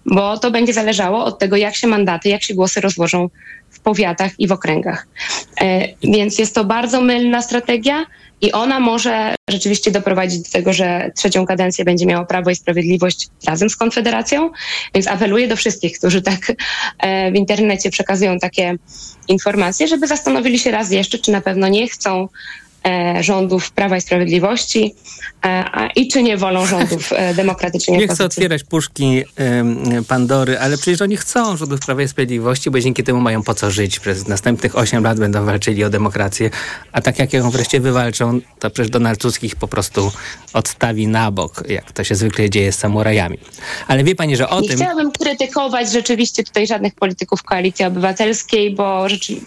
[0.06, 3.28] bo to będzie zależało od tego, jak się mandaty, jak się głosy rozłożą
[3.70, 5.06] w powiatach i w okręgach.
[5.60, 8.06] E, więc jest to bardzo mylna strategia
[8.40, 13.28] i ona może rzeczywiście doprowadzić do tego, że trzecią kadencję będzie miało Prawo i Sprawiedliwość
[13.46, 14.50] razem z Konfederacją.
[14.94, 16.52] Więc apeluję do wszystkich, którzy tak
[16.98, 18.74] e, w internecie przekazują takie
[19.28, 22.28] informacje, żeby zastanowili się raz jeszcze, czy na pewno nie chcą
[22.86, 24.94] E, rządów Prawa i Sprawiedliwości
[25.96, 29.24] i czy nie wolą rządów e, demokratycznej Nie chcę otwierać puszki
[30.08, 33.70] Pandory, ale przecież oni chcą rządów Prawa i Sprawiedliwości, bo dzięki temu mają po co
[33.70, 33.98] żyć.
[34.00, 36.50] Przez następnych 8 lat będą walczyli o demokrację,
[36.92, 40.12] a tak jak ją wreszcie wywalczą, to przecież Donald Tusk ich po prostu
[40.52, 43.38] odstawi na bok, jak to się zwykle dzieje z samurajami.
[43.88, 44.76] Ale wie pani, że o nie tym...
[44.76, 49.46] chciałabym krytykować rzeczywiście tutaj żadnych polityków Koalicji Obywatelskiej, bo rzeczywiście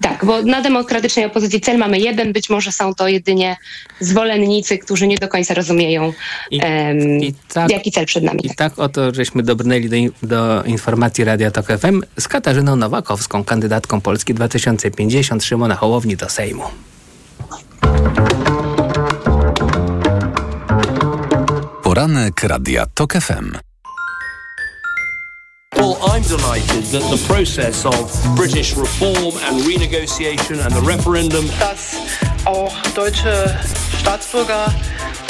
[0.00, 3.56] tak, bo na demokratycznej opozycji cel mamy jeden, być może są to jedynie
[4.00, 6.12] zwolennicy, którzy nie do końca rozumieją,
[6.50, 8.40] I, um, i tak, jaki cel przed nami.
[8.46, 14.00] I tak oto żeśmy dobrnęli do, do informacji Radia Tok FM z Katarzyną Nowakowską, kandydatką
[14.00, 16.64] Polski 2050 Szymona Hołowni do Sejmu.
[21.82, 23.69] Poranek Radia Tok FM.
[25.80, 31.48] Well, I'm delighted that the process of British reform and renegotiation and the referendum.
[31.58, 31.96] Dass
[32.44, 33.58] auch deutsche
[33.98, 34.74] Staatsbürger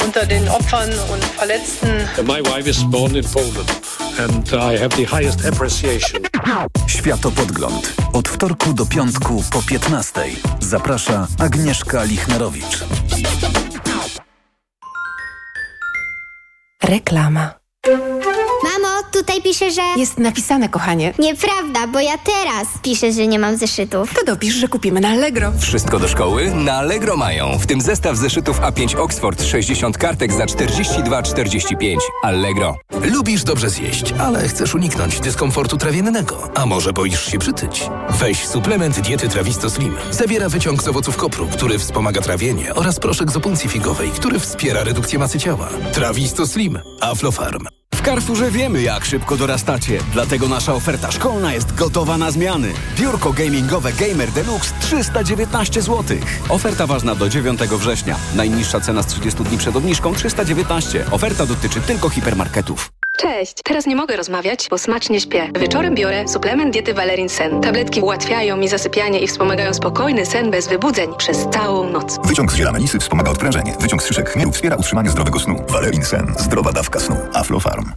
[0.04, 2.08] unter den Opfern und Verletzten.
[2.24, 3.70] My wife is born in Poland
[4.18, 6.22] and I have the highest appreciation.
[6.86, 7.94] Światopodgląd.
[8.12, 10.20] Od wtorku do piątku po 15.
[10.60, 12.84] Zaprasza Agnieszka Lichnerowicz.
[16.82, 17.54] Reklama.
[19.12, 19.82] Tutaj pisze, że...
[19.96, 21.14] Jest napisane, kochanie.
[21.18, 24.14] Nieprawda, bo ja teraz piszę, że nie mam zeszytów.
[24.14, 25.52] To dopisz, że kupimy na Allegro.
[25.60, 26.50] Wszystko do szkoły?
[26.54, 27.58] Na Allegro mają.
[27.58, 31.96] W tym zestaw zeszytów A5 Oxford 60 kartek za 42,45.
[32.22, 32.76] Allegro.
[33.12, 36.48] Lubisz dobrze zjeść, ale chcesz uniknąć dyskomfortu trawiennego.
[36.54, 37.90] A może boisz się przytyć?
[38.10, 39.96] Weź suplement diety Trawisto Slim.
[40.10, 44.84] Zawiera wyciąg z owoców kopru, który wspomaga trawienie oraz proszek z opuncji figowej, który wspiera
[44.84, 45.68] redukcję masy ciała.
[45.92, 46.78] Trawisto Slim.
[47.00, 47.79] Aflofarm.
[48.00, 52.72] W Carrefourze wiemy, jak szybko dorastacie, dlatego nasza oferta szkolna jest gotowa na zmiany.
[52.98, 56.16] Biurko gamingowe Gamer Deluxe 319 zł.
[56.48, 58.16] Oferta ważna do 9 września.
[58.34, 61.04] Najniższa cena z 30 dni przed obniżką 319.
[61.10, 62.99] Oferta dotyczy tylko hipermarketów.
[63.20, 63.54] Cześć!
[63.64, 65.50] Teraz nie mogę rozmawiać, bo smacznie śpię.
[65.60, 67.60] Wieczorem biorę suplement diety Valerin Sen.
[67.60, 72.18] Tabletki ułatwiają mi zasypianie i wspomagają spokojny sen bez wybudzeń przez całą noc.
[72.24, 73.74] Wyciąg z ziela melisy wspomaga odprężenie.
[73.80, 75.64] Wyciąg z szyszek chmielu wspiera utrzymanie zdrowego snu.
[75.68, 76.34] Valerin Sen.
[76.38, 77.16] Zdrowa dawka snu.
[77.34, 77.92] Aflofarm.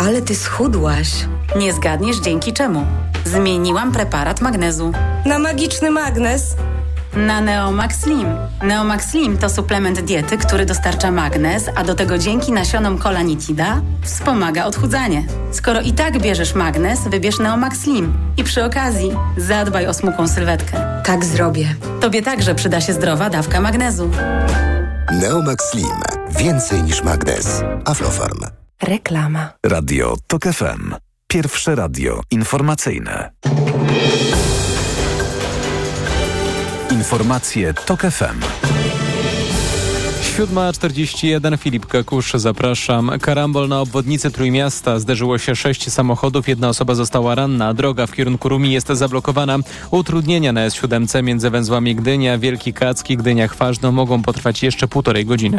[0.00, 1.08] Ale ty schudłaś.
[1.56, 2.86] Nie zgadniesz dzięki czemu.
[3.24, 4.92] Zmieniłam preparat magnezu.
[5.26, 6.56] Na magiczny magnes?
[7.26, 8.26] Na Neomax Slim.
[8.62, 14.64] Neomax Slim to suplement diety, który dostarcza magnez, a do tego dzięki nasionom kolanitida wspomaga
[14.64, 15.24] odchudzanie.
[15.52, 18.12] Skoro i tak bierzesz magnez, wybierz Neomax Slim.
[18.36, 21.02] I przy okazji zadbaj o smukłą sylwetkę.
[21.04, 21.74] Tak zrobię.
[22.00, 24.10] Tobie także przyda się zdrowa dawka magnezu.
[25.12, 26.02] Neomax Slim.
[26.30, 27.62] Więcej niż magnez.
[27.84, 28.40] Aflofarm.
[28.82, 29.52] Reklama.
[29.66, 30.94] Radio TOK FM.
[31.28, 33.30] Pierwsze radio informacyjne.
[36.98, 38.77] Informacje TOK FM.
[40.38, 43.10] 7.41 Filip Kakusz, zapraszam.
[43.20, 44.98] Karambol na obwodnicy Trójmiasta.
[44.98, 47.74] Zderzyło się sześć samochodów, jedna osoba została ranna.
[47.74, 49.58] Droga w kierunku Rumi jest zablokowana.
[49.90, 55.58] Utrudnienia na S7 między węzłami Gdynia, Wielki Kacki, Gdynia Chważno mogą potrwać jeszcze półtorej godziny.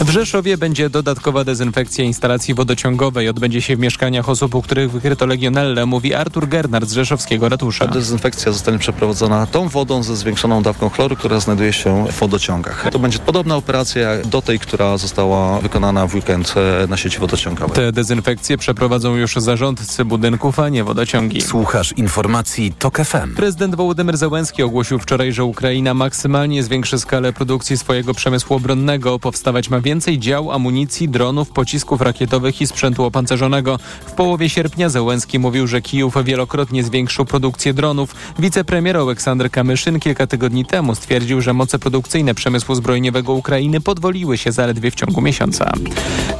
[0.00, 3.28] W Rzeszowie będzie dodatkowa dezynfekcja instalacji wodociągowej.
[3.28, 7.86] Odbędzie się w mieszkaniach osób, u których wykryto legionellę, mówi Artur Gernard z Rzeszowskiego Ratusza.
[7.86, 12.88] Dezynfekcja zostanie przeprowadzona tą wodą ze zwiększoną dawką chloru, która znajduje się w wodociągach.
[12.92, 17.76] To będzie podobna operacja do tej, która została wykonana w weekend e, na sieci wodociągowej.
[17.76, 21.40] Te dezynfekcje przeprowadzą już zarządcy budynków, a nie wodociągi.
[21.40, 23.34] Słuchasz informacji TOK FM.
[23.36, 29.18] Prezydent Wołodymyr Zełenski ogłosił wczoraj, że Ukraina maksymalnie zwiększy skalę produkcji swojego przemysłu obronnego.
[29.18, 33.78] Powstawać ma więcej dział, amunicji, dronów, pocisków rakietowych i sprzętu opancerzonego.
[34.06, 38.14] W połowie sierpnia Zełenski mówił, że Kijów wielokrotnie zwiększył produkcję dronów.
[38.38, 44.52] Wicepremier Aleksander Kamyszyn kilka tygodni temu stwierdził, że moce produkcyjne przemysłu zbrojeniowego Ukrainy podwoliły się
[44.52, 45.72] zaledwie w ciągu miesiąca.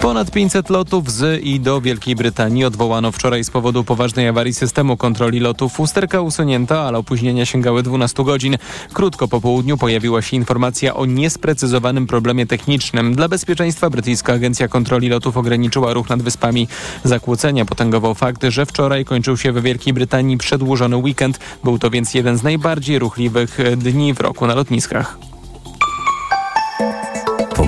[0.01, 4.97] Ponad 500 lotów z i do Wielkiej Brytanii odwołano wczoraj z powodu poważnej awarii systemu
[4.97, 5.81] kontroli lotów.
[5.81, 8.57] Usterka usunięta, ale opóźnienia sięgały 12 godzin.
[8.93, 13.15] Krótko po południu pojawiła się informacja o niesprecyzowanym problemie technicznym.
[13.15, 16.69] Dla bezpieczeństwa brytyjska agencja kontroli lotów ograniczyła ruch nad wyspami.
[17.05, 21.39] Zakłócenia potęgował fakt, że wczoraj kończył się w Wielkiej Brytanii przedłużony weekend.
[21.65, 25.34] Był to więc jeden z najbardziej ruchliwych dni w roku na lotniskach.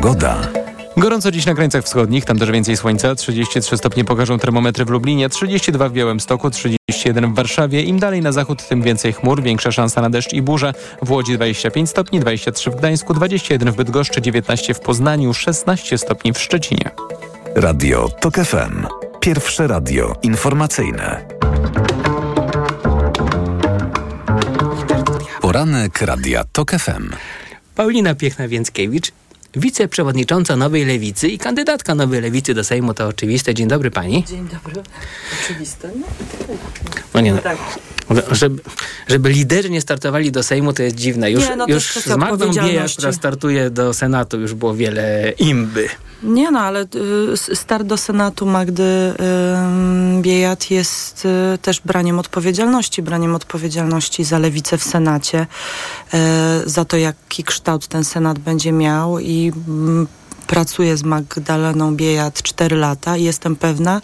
[0.06, 0.48] Pogoda.
[0.96, 3.14] Gorąco dziś na krańcach wschodnich, tam też więcej słońca.
[3.14, 7.82] 33 stopnie pokażą termometry w Lublinie, 32 w Białymstoku, 31 w Warszawie.
[7.82, 10.72] Im dalej na zachód, tym więcej chmur, większa szansa na deszcz i burze.
[11.02, 16.32] W Łodzi 25 stopni, 23 w Gdańsku, 21 w Bydgoszczy, 19 w Poznaniu, 16 stopni
[16.32, 16.90] w Szczecinie.
[17.54, 18.86] Radio TOK FM.
[19.20, 21.26] Pierwsze radio informacyjne.
[25.40, 27.10] Poranek Radia TOK FM.
[27.74, 29.12] Paulina Piechna-Więckiewicz,
[29.56, 33.54] wiceprzewodnicząca Nowej Lewicy i kandydatka Nowej Lewicy do Sejmu, to oczywiste.
[33.54, 34.24] Dzień dobry pani.
[34.24, 34.82] Dzień dobry.
[35.44, 35.90] Oczywiste?
[36.00, 36.06] No,
[37.14, 37.40] no nie, no.
[38.30, 38.62] Żeby,
[39.08, 41.30] żeby liderzy nie startowali do Sejmu, to jest dziwne.
[41.30, 45.88] Już, nie, no już z Magdą Bieja, która startuje do Senatu, już było wiele imby.
[46.22, 46.86] Nie no, ale
[47.50, 54.38] y, start do Senatu Magdy y, Biejat jest y, też braniem odpowiedzialności, braniem odpowiedzialności za
[54.38, 55.46] lewicę w Senacie,
[56.14, 56.16] y,
[56.70, 60.06] za to jaki kształt ten Senat będzie miał i mm,
[60.46, 64.02] pracuję z Magdaleną Biejat 4 lata i jestem pewna,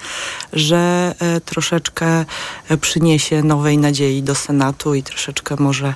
[0.52, 2.24] że e, troszeczkę
[2.68, 5.94] e, przyniesie nowej nadziei do Senatu i troszeczkę może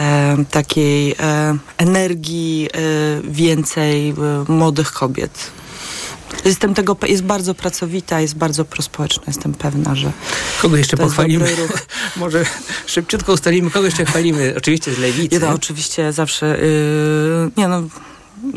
[0.00, 2.78] e, takiej e, energii e,
[3.24, 4.14] więcej e,
[4.52, 5.50] młodych kobiet.
[6.44, 9.22] Jestem tego, jest bardzo pracowita, jest bardzo prospołeczna.
[9.26, 10.12] Jestem pewna, że.
[10.62, 11.56] Kogo jeszcze pochwalimy?
[12.16, 12.44] Może
[12.86, 14.54] szybciutko ustalimy, kogo jeszcze chwalimy.
[14.56, 15.38] Oczywiście z lewicy.
[15.42, 16.46] Ja, oczywiście zawsze.
[16.46, 17.82] Yy, nie no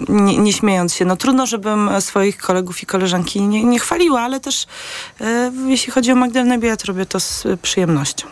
[0.10, 4.40] nie, nie, śmiejąc się, no trudno, żebym swoich kolegów i koleżanki nie, nie chwaliła, ale
[4.40, 4.66] też
[5.22, 8.28] e, jeśli chodzi o Magdalenę Biejat, robię to z przyjemnością.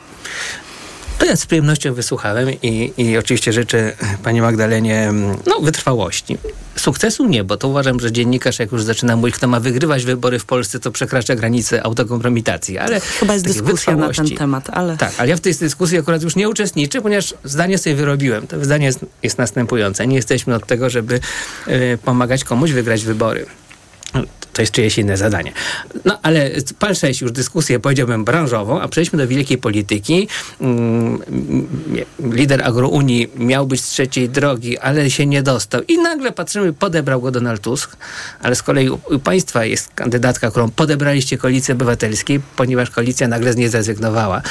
[1.18, 3.94] To ja z przyjemnością wysłuchałem i, i oczywiście życzę
[4.24, 5.14] pani Magdalenie
[5.46, 6.38] no, wytrwałości.
[6.76, 10.40] Sukcesu nie, bo to uważam, że dziennikarz jak już zaczyna mówić, kto ma wygrywać wybory
[10.40, 12.78] w Polsce, to przekracza granicę autokompromitacji.
[12.78, 14.98] Ale Chyba jest dyskusja na ten temat, ale...
[14.98, 18.48] Tak, ale ja w tej dyskusji akurat już nie uczestniczę, ponieważ zdanie sobie wyrobiłem.
[18.48, 20.08] To zdanie jest, jest następujące.
[20.08, 21.20] Nie jesteśmy od tego, żeby
[21.68, 23.46] y, pomagać komuś wygrać wybory
[24.56, 25.52] to jest czyjeś inne zadanie.
[26.06, 30.28] No ale palsze już dyskusję, powiedziałbym, branżową, a przejdźmy do wielkiej polityki.
[30.62, 31.20] Mm,
[32.32, 35.82] lider Agrounii miał być z trzeciej drogi, ale się nie dostał.
[35.88, 37.98] I nagle patrzymy, podebrał go Donald Tusk,
[38.42, 43.56] ale z kolei u, państwa jest kandydatka, którą podebraliście koalicji obywatelskiej, ponieważ koalicja nagle z
[43.56, 44.42] niej zrezygnowała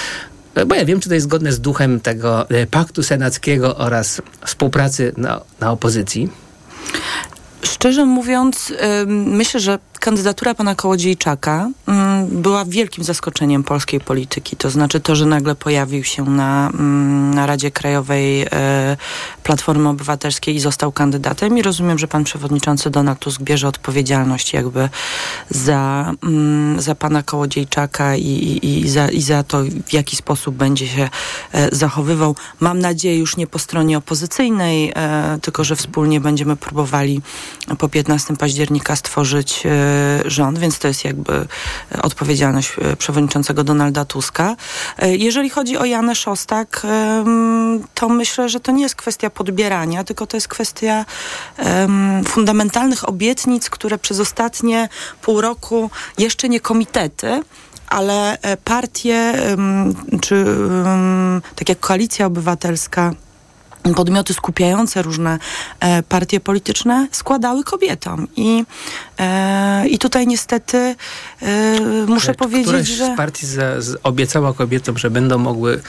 [0.67, 5.13] bo ja wiem, czy to jest zgodne z duchem tego e, paktu senackiego oraz współpracy
[5.17, 6.29] na, na opozycji.
[7.65, 8.73] Szczerze mówiąc,
[9.07, 14.57] myślę, że kandydatura pana Kołodziejczaka mm, była wielkim zaskoczeniem polskiej polityki.
[14.57, 18.97] To znaczy to, że nagle pojawił się na, mm, na Radzie Krajowej e,
[19.43, 21.59] Platformy Obywatelskiej i został kandydatem.
[21.59, 24.89] I rozumiem, że pan przewodniczący Donald Tusk bierze odpowiedzialność jakby
[25.51, 30.55] za, mm, za pana Kołodziejczaka i, i, i, za, i za to, w jaki sposób
[30.55, 31.09] będzie się
[31.53, 32.37] e, zachowywał.
[32.61, 37.21] Mam nadzieję już nie po stronie opozycyjnej, e, tylko że wspólnie będziemy próbowali
[37.79, 39.63] po 15 października stworzyć
[40.25, 41.47] rząd, więc to jest jakby
[42.03, 44.57] odpowiedzialność e, przewodniczącego Donalda Tuska.
[44.99, 46.87] E, jeżeli chodzi o Janę Szostak,
[47.95, 51.05] to myślę, że to nie jest kwestia podbierania, tylko to jest kwestia
[52.27, 54.89] fundamentalnych obietnic, które przez ostatnie
[55.23, 57.43] pół roku jeszcze nie komitety,
[57.87, 59.33] ale e, partie,
[60.21, 60.45] czy
[61.57, 63.13] tak jak Koalicja Obywatelska,
[63.93, 65.39] podmioty skupiające różne
[65.81, 68.29] e, partie polityczne składały kobietom.
[68.37, 68.65] I,
[69.89, 70.95] i tutaj niestety
[71.43, 73.15] e, muszę powiedzieć, Któraś że...
[73.15, 75.81] z partii za, z, obiecała kobietom, że będą mogły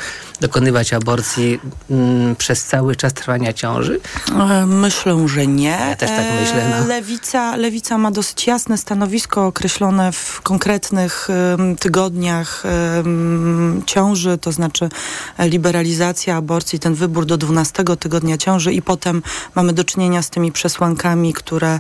[0.42, 1.60] dokonywać aborcji
[1.90, 4.00] mm, przez cały czas trwania ciąży?
[4.40, 5.70] E, Myślę, że nie.
[5.70, 6.76] Ja też tak myślę, no.
[6.78, 14.52] E, Lewica, Lewica ma dosyć jasne stanowisko określone w konkretnych em, tygodniach em, ciąży, to
[14.52, 14.90] znaczy
[15.38, 19.22] e, liberalizacja aborcji, ten wybór do 12 tygodnia ciąży i potem
[19.56, 21.80] mamy do czynienia z tymi przesłankami, które,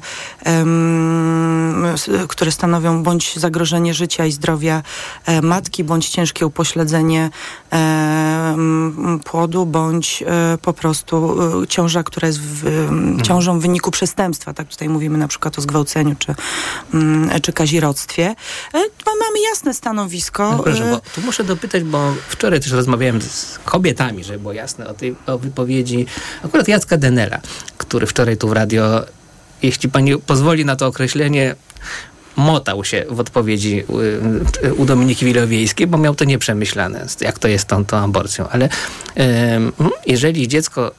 [2.27, 4.83] które stanowią bądź zagrożenie życia i zdrowia
[5.25, 7.29] e, matki, bądź ciężkie upośledzenie
[7.71, 13.91] em, płodu, bądź e, po prostu e, ciąża, która jest w, em, ciążą w wyniku
[13.91, 14.53] przestępstwa.
[14.53, 16.35] Tak tutaj mówimy na przykład o zgwałceniu czy,
[16.93, 18.23] mm, czy kazirodztwie.
[18.73, 20.51] E, ma- Mamy jasne stanowisko.
[20.51, 24.53] No proszę, e, bo tu muszę dopytać, bo wczoraj też rozmawiałem z kobietami, żeby było
[24.53, 26.05] jasne, o tej o wypowiedzi
[26.45, 27.39] akurat Jacka Denela,
[27.77, 29.01] który wczoraj tu w radio,
[29.63, 31.55] jeśli pani pozwoli na to określenie,
[32.35, 33.83] motał się w odpowiedzi
[34.63, 38.49] y, u Dominiki Wilowiejskiej, bo miał to nieprzemyślane, jak to jest z tą, tą aborcją.
[38.49, 38.69] Ale
[40.05, 40.91] jeżeli dziecko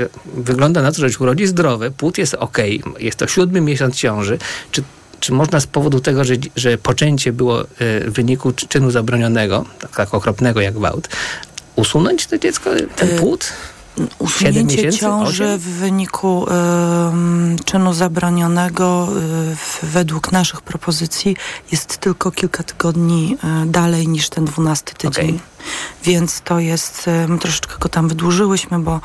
[0.00, 2.58] e, wygląda na to, że się urodzi zdrowe, płód jest ok,
[2.98, 4.38] jest to siódmy miesiąc ciąży,
[4.70, 4.82] czy
[5.20, 9.96] czy można z powodu tego, że, że poczęcie było w wyniku czy- czynu zabronionego, tak,
[9.96, 11.08] tak okropnego jak gwałt,
[11.76, 13.52] usunąć to dziecko, ten płód?
[14.18, 15.58] Usunięcie ciąży Osiem?
[15.58, 19.08] w wyniku em, czynu zabronionego
[19.52, 21.36] y, w- według naszych propozycji
[21.72, 25.40] jest tylko kilka tygodni y, dalej niż ten dwunasty tydzień.
[26.04, 29.00] Więc to jest, em, troszeczkę go tam wydłużyłyśmy, bo,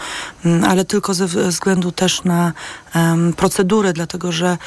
[0.45, 2.53] mm, ale tylko ze względu też na
[2.95, 4.57] em, procedury, dlatego że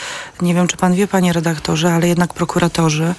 [0.43, 3.15] nie wiem, czy pan wie, panie redaktorze, ale jednak prokuratorzy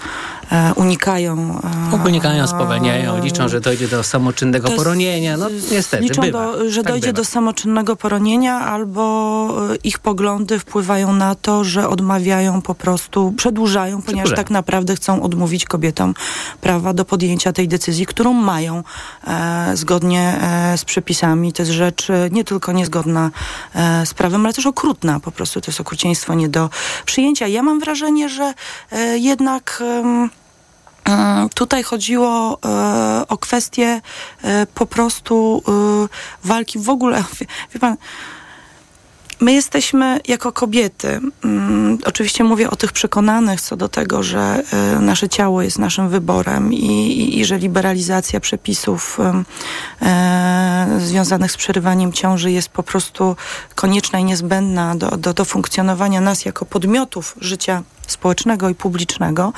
[0.75, 1.61] unikają
[1.93, 5.37] e, Unikają, spowalniają, liczą, że dojdzie do samoczynnego poronienia.
[5.37, 6.51] No niestety, Liczą, bywa.
[6.51, 7.17] do, że Tak dojdzie bywa.
[7.17, 9.03] do samoczynnego poronienia, albo
[9.73, 14.35] e, ich poglądy wpływają na to, że odmawiają po prostu, przedłużają, ponieważ Przedłużają.
[14.37, 16.13] tak naprawdę chcą odmówić kobietom
[16.61, 18.83] prawa do podjęcia tej decyzji, którą mają
[19.27, 21.53] e, zgodnie e, z przepisami.
[21.53, 23.31] To jest rzecz e, nie tylko niezgodna
[23.75, 25.19] e, z prawem, ale też okrutna.
[25.19, 26.69] Po prostu to jest okrucieństwo nie do
[27.05, 27.47] przyjęcia.
[27.47, 28.53] Ja mam wrażenie, że
[28.91, 29.83] e, jednak...
[31.05, 34.01] Mm, Tutaj chodziło e, o kwestię
[34.43, 37.23] e, po prostu e, walki w ogóle.
[37.39, 37.97] Wie, wie pan,
[39.39, 44.99] my jesteśmy jako kobiety, mm, oczywiście mówię o tych przekonanych co do tego, że e,
[44.99, 49.17] nasze ciało jest naszym wyborem i, i, i że liberalizacja przepisów
[50.01, 53.35] e, związanych z przerywaniem ciąży jest po prostu
[53.75, 59.53] konieczna i niezbędna do, do, do funkcjonowania nas jako podmiotów życia społecznego i publicznego,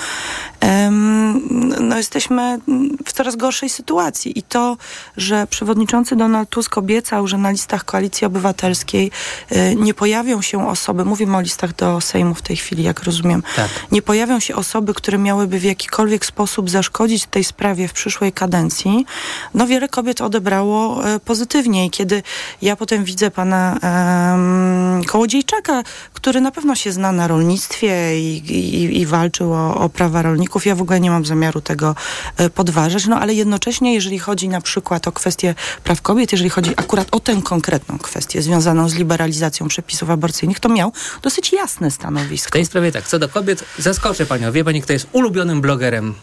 [1.82, 2.60] no jesteśmy
[3.06, 4.39] w coraz gorszej sytuacji.
[4.39, 4.78] I to,
[5.18, 9.12] że przewodniczący Donald Tusk obiecał, że na listach Koalicji Obywatelskiej
[9.50, 13.43] e, nie pojawią się osoby, mówimy o listach do Sejmu w tej chwili, jak rozumiem,
[13.56, 13.70] Tak.
[13.91, 19.06] nie pojawią się osoby, które miałyby w jakikolwiek sposób zaszkodzić tej sprawie w przyszłej kadencji,
[19.54, 21.86] no wiele kobiet odebrało e, pozytywnie.
[21.86, 22.24] I kiedy
[22.62, 25.84] ja potem widzę pana em, Kołodziejczaka,
[26.14, 30.66] który na pewno się zna na rolnictwie i, i, i walczył o, o prawa rolników,
[30.66, 31.96] ja w ogóle nie mam zamiaru tego
[32.38, 36.72] e, podważać, no ale jednocześnie, jeżeli chodzi na przykład o kwestię praw kobiet, jeżeli chodzi
[36.76, 42.50] akurat o tę konkretną kwestię związaną z liberalizacją przepisów aborcyjnych, to miał dosyć jasne stanowisko.
[42.50, 44.52] W tej sprawie tak, co do kobiet, zaskoczę panią.
[44.52, 46.14] Wie pani, kto jest ulubionym blogerem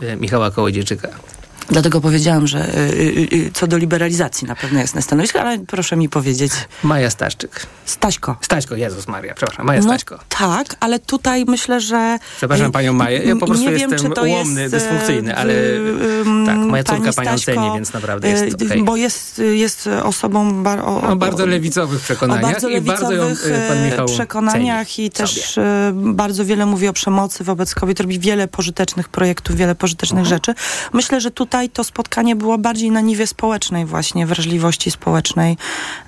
[0.00, 1.08] e, Michała Kołodziejczyka?
[1.70, 5.96] Dlatego powiedziałam, że y, y, y, co do liberalizacji na pewno jasne stanowisko, ale proszę
[5.96, 6.52] mi powiedzieć.
[6.82, 7.66] Maja Staszczyk.
[7.84, 8.36] Staśko.
[8.40, 10.18] Staśko, Jezus Maria, przepraszam, Maja No Staśko.
[10.28, 12.18] tak, ale tutaj myślę, że...
[12.36, 15.36] Przepraszam y, panią Maję, ja po prostu nie wiem, jestem czy to ułomny, jest, dysfunkcyjny,
[15.36, 18.82] ale y, tak, moja córka pani panią Staśko, ceni, więc naprawdę jest y, okej.
[18.84, 20.62] Bo jest, jest osobą...
[20.62, 24.98] Bar, o, O bardzo lewicowych o przekonaniach bardzo i bardzo ją lewicowych pan Michał przekonaniach
[24.98, 29.74] i też e, bardzo wiele mówi o przemocy wobec kobiet, robi wiele pożytecznych projektów, wiele
[29.74, 30.36] pożytecznych Mhm.
[30.36, 30.54] rzeczy.
[30.92, 35.56] Myślę, że tutaj to spotkanie było bardziej na niwie społecznej właśnie, wrażliwości społecznej,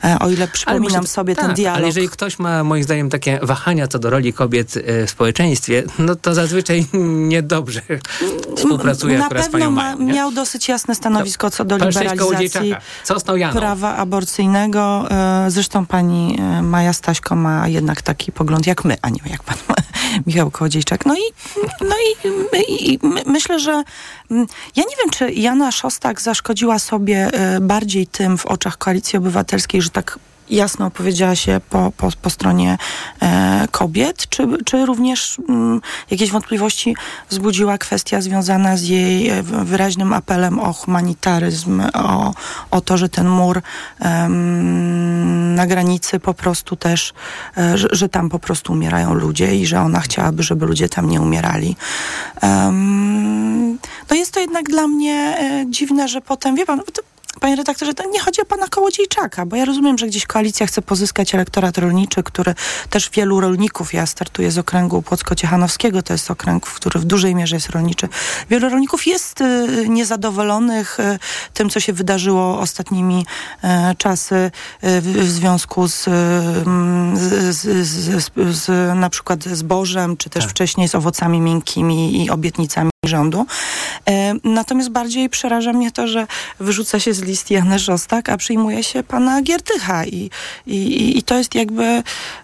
[0.05, 1.77] e, o ile przypominam myślę- sobie tak, ten dialog.
[1.79, 5.83] Ale jeżeli ktoś ma moim zdaniem takie wahania co do roli kobiet e, w społeczeństwie,
[5.99, 6.87] no to zazwyczaj
[7.33, 7.81] niedobrze
[8.57, 10.15] współpracuje na akurat z pewno panią ma, Mają.
[10.15, 12.75] miał dosyć jasne stanowisko co do liberalizacji
[13.53, 15.07] prawa aborcyjnego.
[15.11, 19.57] E, Zresztą pani Maja Staśko ma jednak taki pogląd jak my, a nie jak pan
[20.27, 21.07] Michał Kołodziejczak.
[21.07, 21.21] No i,
[21.81, 22.29] no i,
[22.73, 23.85] i, i my, myślę, że
[24.31, 24.47] mm,
[24.77, 29.83] ja nie wiem, czy Jana Szostak zaszkodziła sobie e, bardziej tym w oczach Koalicji Obywatelskiej,
[29.83, 30.19] że tak
[30.57, 32.79] jasno opowiedziała się po, po, po stronie
[33.23, 35.81] e, kobiet, czy, czy również mm,
[36.11, 36.97] jakieś wątpliwości
[37.31, 42.35] wzbudziła kwestia związana z jej e, wyraźnym apelem o humanitaryzm, o,
[42.71, 43.63] o to, że ten mur
[44.01, 47.13] em, na granicy po prostu też,
[47.59, 51.11] e, że, że tam po prostu umierają ludzie i że ona chciałaby, żeby ludzie tam
[51.11, 51.77] nie umierali.
[54.11, 57.03] No jest to jednak dla mnie e, dziwne, że potem, wie pan, to,
[57.43, 60.83] Panie redaktorze, to nie chodzi o pana Kołodziejczaka, bo ja rozumiem, że gdzieś koalicja chce
[60.83, 62.55] pozyskać elektorat rolniczy, który
[62.91, 67.57] też wielu rolników, ja startuję z okręgu Płocko-Ciechanowskiego, to jest okręg, który w dużej mierze
[67.57, 68.09] jest rolniczy.
[68.51, 71.19] Wielu rolników jest y, niezadowolonych y,
[71.55, 73.27] tym, co się wydarzyło ostatnimi
[73.65, 73.69] y,
[73.99, 74.51] czasy
[74.83, 76.11] w, związku z, y,
[77.53, 82.92] z, z, z, z na przykład zbożem, czy też wcześniej z owocami miękkimi i obietnicami
[83.07, 83.47] rządu.
[84.09, 86.27] E, Natomiast bardziej przeraża mnie to, że
[86.61, 90.31] wyrzuca się z list Janę Szostak, a przyjmuje się pana Giertycha i,
[90.67, 92.03] i, i to jest jakby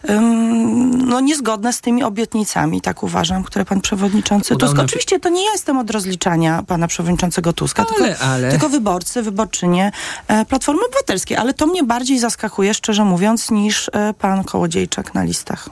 [0.08, 4.82] um, no, niezgodne z tymi obietnicami, tak uważam, które pan przewodniczący Udał Tusk.
[4.82, 9.22] Oczywiście to nie ja jestem od rozliczania pana przewodniczącego Tuska, Ale- tylko, ale- tylko wyborcy,
[9.22, 9.92] wyborczynie
[10.28, 15.22] e, Platformy Obywatelskiej, ale to mnie bardziej zaskakuje, szczerze mówiąc, niż e, pan Kołodziejczak na
[15.24, 15.70] listach.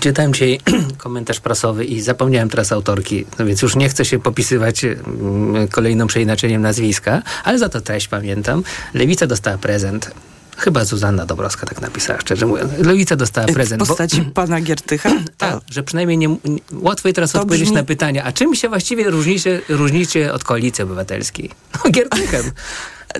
[0.00, 0.60] Czytałem dzisiaj
[0.98, 6.06] komentarz prasowy i zapomniałem teraz autorki, no więc już nie chcę się popisywać mm, kolejnym
[6.08, 8.62] przeinaczeniem nazwiska, ale za to treść pamiętam.
[8.94, 10.10] Lewica dostała prezent.
[10.56, 12.72] Chyba Zuzanna Dobrowska tak napisała, szczerze mówiąc.
[12.78, 13.82] Lewica dostała prezent.
[13.82, 15.10] W postaci pana Giertycha?
[15.38, 18.54] Tak, że przynajmniej nie, nie, łatwo jest teraz To odpowiedzieć brzmi- na pytanie, a czym
[18.54, 21.50] się właściwie różnicie, różnicie od koalicji obywatelskiej?
[21.84, 22.42] No, Giertychem.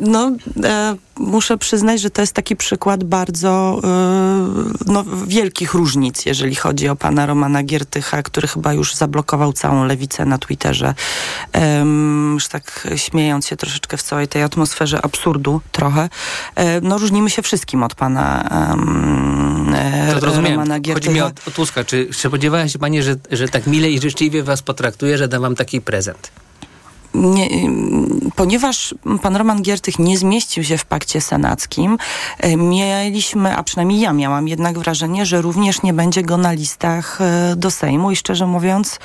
[0.01, 0.33] No,
[0.65, 3.89] e, muszę przyznać, że to jest taki przykład bardzo e,
[4.87, 10.25] no, wielkich różnic, jeżeli chodzi o pana Romana Giertycha, który chyba już zablokował całą lewicę
[10.25, 10.95] na Twitterze.
[11.53, 16.09] Em, już tak śmiejąc się troszeczkę w całej tej atmosferze absurdu trochę.
[16.55, 18.49] E, no, różnimy się wszystkim od pana
[19.75, 20.61] e, To zrozumiałem.
[20.61, 21.27] Romana Chodzi mi Giertycha.
[21.27, 21.85] o, o Tuska.
[21.85, 25.55] Czy spodziewała się pani, że, że tak mile i życzliwie was potraktuje, że da wam
[25.55, 26.31] taki prezent?
[27.15, 27.49] Nie,
[28.37, 31.99] ponieważ pan Roman Giertych nie zmieścił się w pakcie senackim,
[32.57, 37.57] mieliśmy, a przynajmniej ja miałam jednak wrażenie, że również nie będzie go na listach e,
[37.57, 38.11] do Sejmu.
[38.11, 38.99] I szczerze mówiąc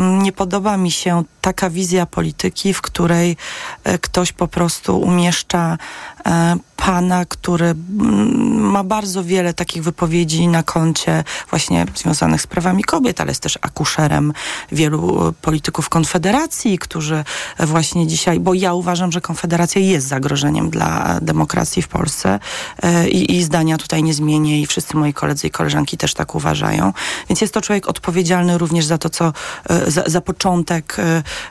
[0.00, 3.36] nie podoba mi się taka wizja polityki, w której
[3.84, 5.78] e, ktoś po prostu umieszcza
[6.26, 12.84] e, pana, który mm, ma bardzo wiele takich wypowiedzi na koncie właśnie związanych z prawami
[12.84, 14.32] kobiet, ale jest też akuszerem
[14.72, 17.24] wielu e, polityków Konfederacji, którzy
[17.58, 22.38] właśnie dzisiaj, bo ja uważam, że Konfederacja jest zagrożeniem dla demokracji w Polsce
[22.82, 26.34] e, i, i zdania tutaj nie zmienię i wszyscy moi koledzy i koleżanki też tak
[26.34, 26.92] uważają.
[27.28, 29.32] Więc jest to człowiek odpowiedzialny również za to, co
[29.70, 30.96] e, za, za początek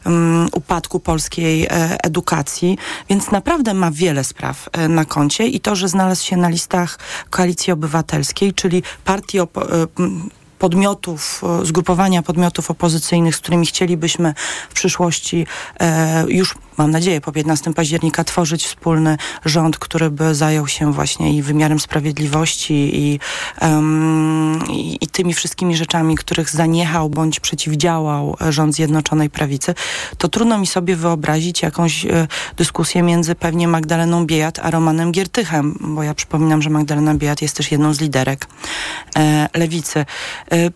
[0.06, 1.68] um, upadku polskiej
[2.04, 2.78] edukacji,
[3.10, 7.00] więc naprawdę ma wiele spraw na koncie i to, że znalazł się na listach
[7.30, 9.46] Koalicji Obywatelskiej, czyli partii e,
[10.60, 14.34] podmiotów, e, zgrupowania podmiotów opozycyjnych, z którymi chcielibyśmy
[14.70, 15.48] w przyszłości
[15.80, 21.34] e, już, mam nadzieję, po 15 października tworzyć wspólny rząd, który by zajął się właśnie
[21.34, 23.20] i wymiarem sprawiedliwości i,
[23.60, 29.76] em, i, i tymi wszystkimi rzeczami, których zaniechał bądź przeciwdziałał rząd Zjednoczonej Prawicy,
[30.18, 32.28] to trudno mi sobie wyobrazić jakąś e,
[32.58, 37.58] dyskusję między pewnie Magdaleną Biejat a Romanem Giertychem, bo ja przypominam, że Magdalena Biejat jest
[37.58, 38.48] też jedną z liderek
[39.16, 40.06] e, lewicy.
[40.52, 40.70] E,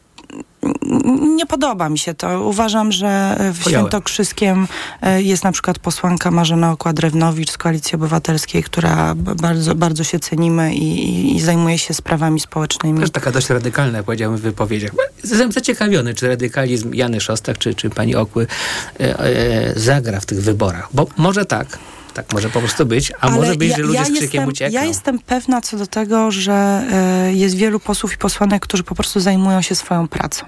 [1.36, 2.43] nie podoba mi się to.
[2.43, 3.63] Uważam, że w.
[3.63, 4.67] Świętokrzyskiem
[5.01, 10.75] e, jest na przykład posłanka Marzena Okła-Drewnowicz z Koalicji Obywatelskiej, która bardzo, bardzo się cenimy
[10.75, 12.99] i, i, i zajmuje się sprawami społecznymi.
[12.99, 14.91] Też taka dość radykalna, powiedziałbym, w wypowiedziach.
[15.23, 18.47] Jestem zaciekawiony, czy radykalizm Jany Szostak, czy, czy pani Okły
[18.99, 20.89] e, e, zagra w tych wyborach.
[20.93, 21.79] Bo może tak,
[22.14, 24.24] tak może po prostu być, a Ale może być, ja- że ludzie ja z krzykiem
[24.26, 24.80] jestem, uciekną.
[24.80, 28.95] Ja jestem pewna co do tego, że e, jest wielu posłów i posłanek, którzy po
[28.95, 30.45] prostu zajmują się swoją pracą.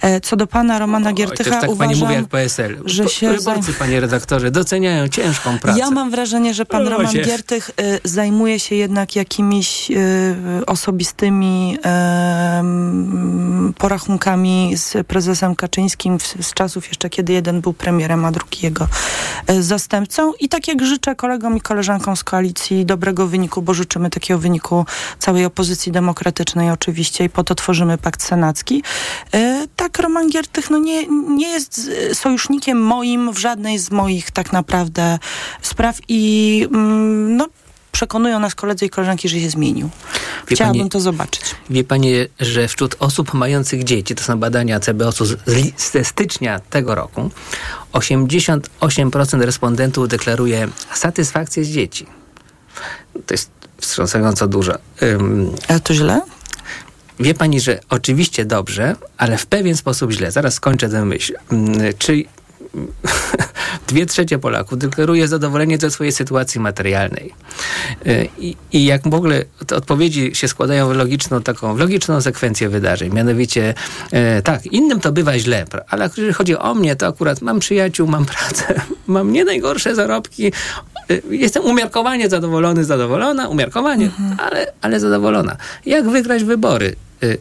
[0.00, 2.82] E, co do pana Romana Oj, Giertycha, tak pani uważam, mówi jak PSL.
[2.84, 5.78] że się Wyborcy, panie redaktorze, doceniają ciężką pracę.
[5.78, 7.22] Ja mam wrażenie, że pan O, Roman się.
[7.22, 11.78] Giertych y, zajmuje się jednak jakimiś y, osobistymi
[13.78, 18.88] porachunkami z prezesem Kaczyńskim z czasów jeszcze, kiedy jeden był premierem, a drugi jego
[19.60, 20.32] zastępcą.
[20.40, 24.86] I tak jak życzę kolegom i koleżankom z koalicji dobrego wyniku, bo życzymy takiego wyniku
[25.18, 28.82] całej opozycji demokratycznej oczywiście i po to tworzymy pakt senacki.
[29.76, 31.06] Tak Roman Giertych no nie,
[31.36, 35.18] nie jest z- sojusznikiem moim w żadnej z moich tak naprawdę
[35.62, 37.46] spraw i mm, no,
[37.92, 39.90] przekonują nas koledzy i koleżanki, że się zmienił.
[40.48, 41.42] Wie Chciałabym to zobaczyć.
[41.70, 45.36] Wie pani, że wśród osób mających dzieci, to są badania CBOS-u z,
[45.92, 47.30] ze stycznia tego roku,
[47.92, 52.06] 88% respondentów deklaruje satysfakcję z dzieci.
[53.26, 53.50] To jest
[53.80, 54.72] wstrząsająco dużo.
[55.02, 56.20] Ym, A to źle?
[57.22, 60.32] Wie pani, że oczywiście dobrze, ale w pewien sposób źle.
[60.32, 61.34] Zaraz skończę tę myśl.
[61.50, 62.24] Mm, Czy
[63.88, 67.34] dwie trzecie Polaków deklaruje zadowolenie ze swojej sytuacji materialnej.
[68.06, 72.20] Y, I, I jak w ogóle te odpowiedzi się składają w logiczną taką, w logiczną
[72.20, 73.12] sekwencję wydarzeń.
[73.14, 73.74] Mianowicie
[74.12, 78.08] e, tak, innym to bywa źle, ale jeżeli chodzi o mnie, to akurat mam przyjaciół,
[78.08, 80.52] mam pracę, mam nie najgorsze zarobki,
[81.10, 85.56] y, jestem umiarkowanie zadowolony, zadowolona, umiarkowanie, ale, ale zadowolona.
[85.86, 86.96] Jak wygrać wybory?
[87.22, 87.38] Y,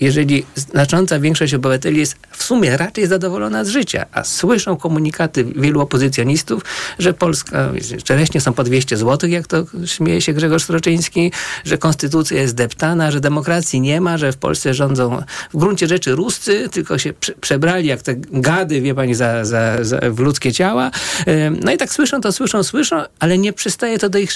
[0.00, 5.80] jeżeli znacząca większość obywateli jest w sumie raczej zadowolona z życia, a słyszą komunikaty wielu
[5.80, 6.62] opozycjonistów,
[6.98, 7.72] że Polska,
[8.06, 11.32] że leśnie są po 200 zł, jak to śmieje się Grzegorz Stroczyński,
[11.64, 15.22] że konstytucja jest deptana, że demokracji nie ma, że w Polsce rządzą
[15.52, 19.84] w gruncie rzeczy Ruscy, tylko się prze, przebrali jak te gady, wie pani, za, za,
[19.84, 20.90] za, w ludzkie ciała.
[21.28, 24.30] Ym, No i tak słyszą to, słyszą, słyszą, ale nie przystaje to do ich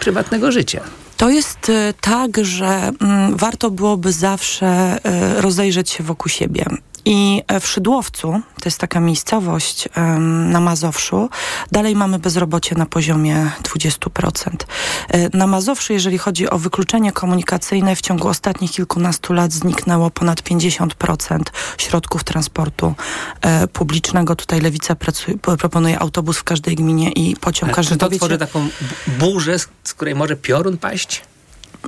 [0.00, 0.80] prywatnego życia.
[1.22, 6.64] To jest e, tak, że mm, warto byłoby zawsze e, rozejrzeć się wokół siebie.
[7.04, 9.88] I e, w Szydłowcu, to jest taka miejscowość
[10.50, 11.30] na Mazowszu,
[11.72, 14.50] dalej mamy bezrobocie na poziomie 20%.
[15.08, 20.40] E, Na Mazowszu, jeżeli chodzi o wykluczenie komunikacyjne, w ciągu ostatnich kilkunastu lat zniknęło ponad
[20.42, 21.40] 50%
[21.78, 22.94] środków transportu
[23.40, 24.36] e, publicznego.
[24.36, 28.38] Tutaj Lewica pracuje, proponuje autobus w każdej gminie i pociąg Ale każdym Czy to tworzy
[28.38, 28.70] taką bu-
[29.18, 31.22] burzę, z której może piorun paść?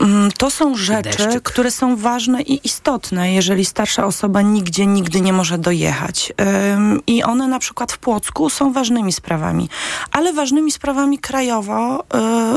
[0.01, 1.43] Mm, To są rzeczy, deszczyk.
[1.43, 6.33] które są ważne i istotne, jeżeli starsza osoba nigdzie, nigdy nie może dojechać.
[6.75, 9.69] Ym, I one na przykład w Płocku są ważnymi sprawami.
[10.13, 12.01] Ale ważnymi sprawami krajowo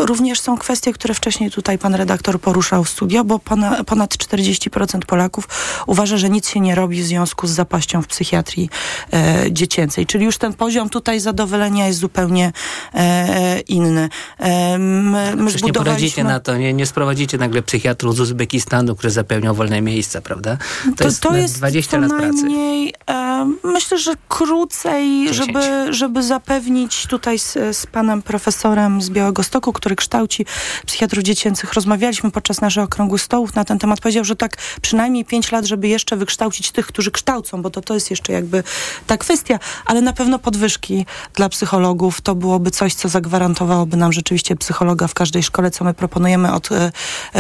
[0.02, 4.14] y, również są kwestie, które wcześniej tutaj pan redaktor poruszał w studio, bo ponad, ponad
[4.16, 5.48] 40% Polaków
[5.88, 8.70] uważa, że nic się nie robi w związku z zapaścią w psychiatrii
[9.14, 10.06] e, dziecięcej.
[10.06, 12.52] Czyli już ten poziom tutaj zadowolenia jest zupełnie
[12.94, 14.10] e, inny.
[14.40, 19.12] E, my, my nie zbudowaliśmy- na to, nie, nie sprowadzicie nagle psychiatrów z Uzbekistanu, który
[19.12, 20.58] zapewniał wolne miejsca, prawda?
[20.98, 22.34] To, jest, na 20 co lat pracy.
[22.34, 25.38] najmniej, e, myślę, że krócej, 10.
[25.38, 30.46] żeby, żeby zapewnić tutaj z, z panem profesorem z Białego Stoku, który kształci
[30.86, 31.74] psychiatrów dziecięcych.
[31.74, 34.02] Rozmawialiśmy podczas naszych okrągłych stołów na ten temat.
[34.02, 37.94] Powiedział, że tak przynajmniej 5 lat, żeby jeszcze wykształcić tych, którzy kształcą, bo to, to
[37.94, 38.64] jest jeszcze jakby
[39.08, 44.56] ta kwestia, ale na pewno podwyżki dla psychologów to byłoby coś, co zagwarantowałoby nam rzeczywiście
[44.56, 46.92] psychologa w każdej szkole, co my proponujemy od e,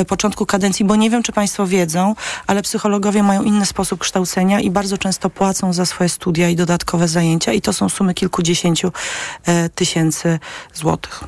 [0.08, 2.16] początku kadencji, bo nie wiem, czy państwo wiedzą,
[2.48, 7.08] ale psychologowie mają inny sposób kształcenia i bardzo często płacą za swoje studia i dodatkowe
[7.08, 8.92] zajęcia i to są sumy kilkudziesięciu
[9.46, 10.40] e, tysięcy
[10.74, 11.24] złotych.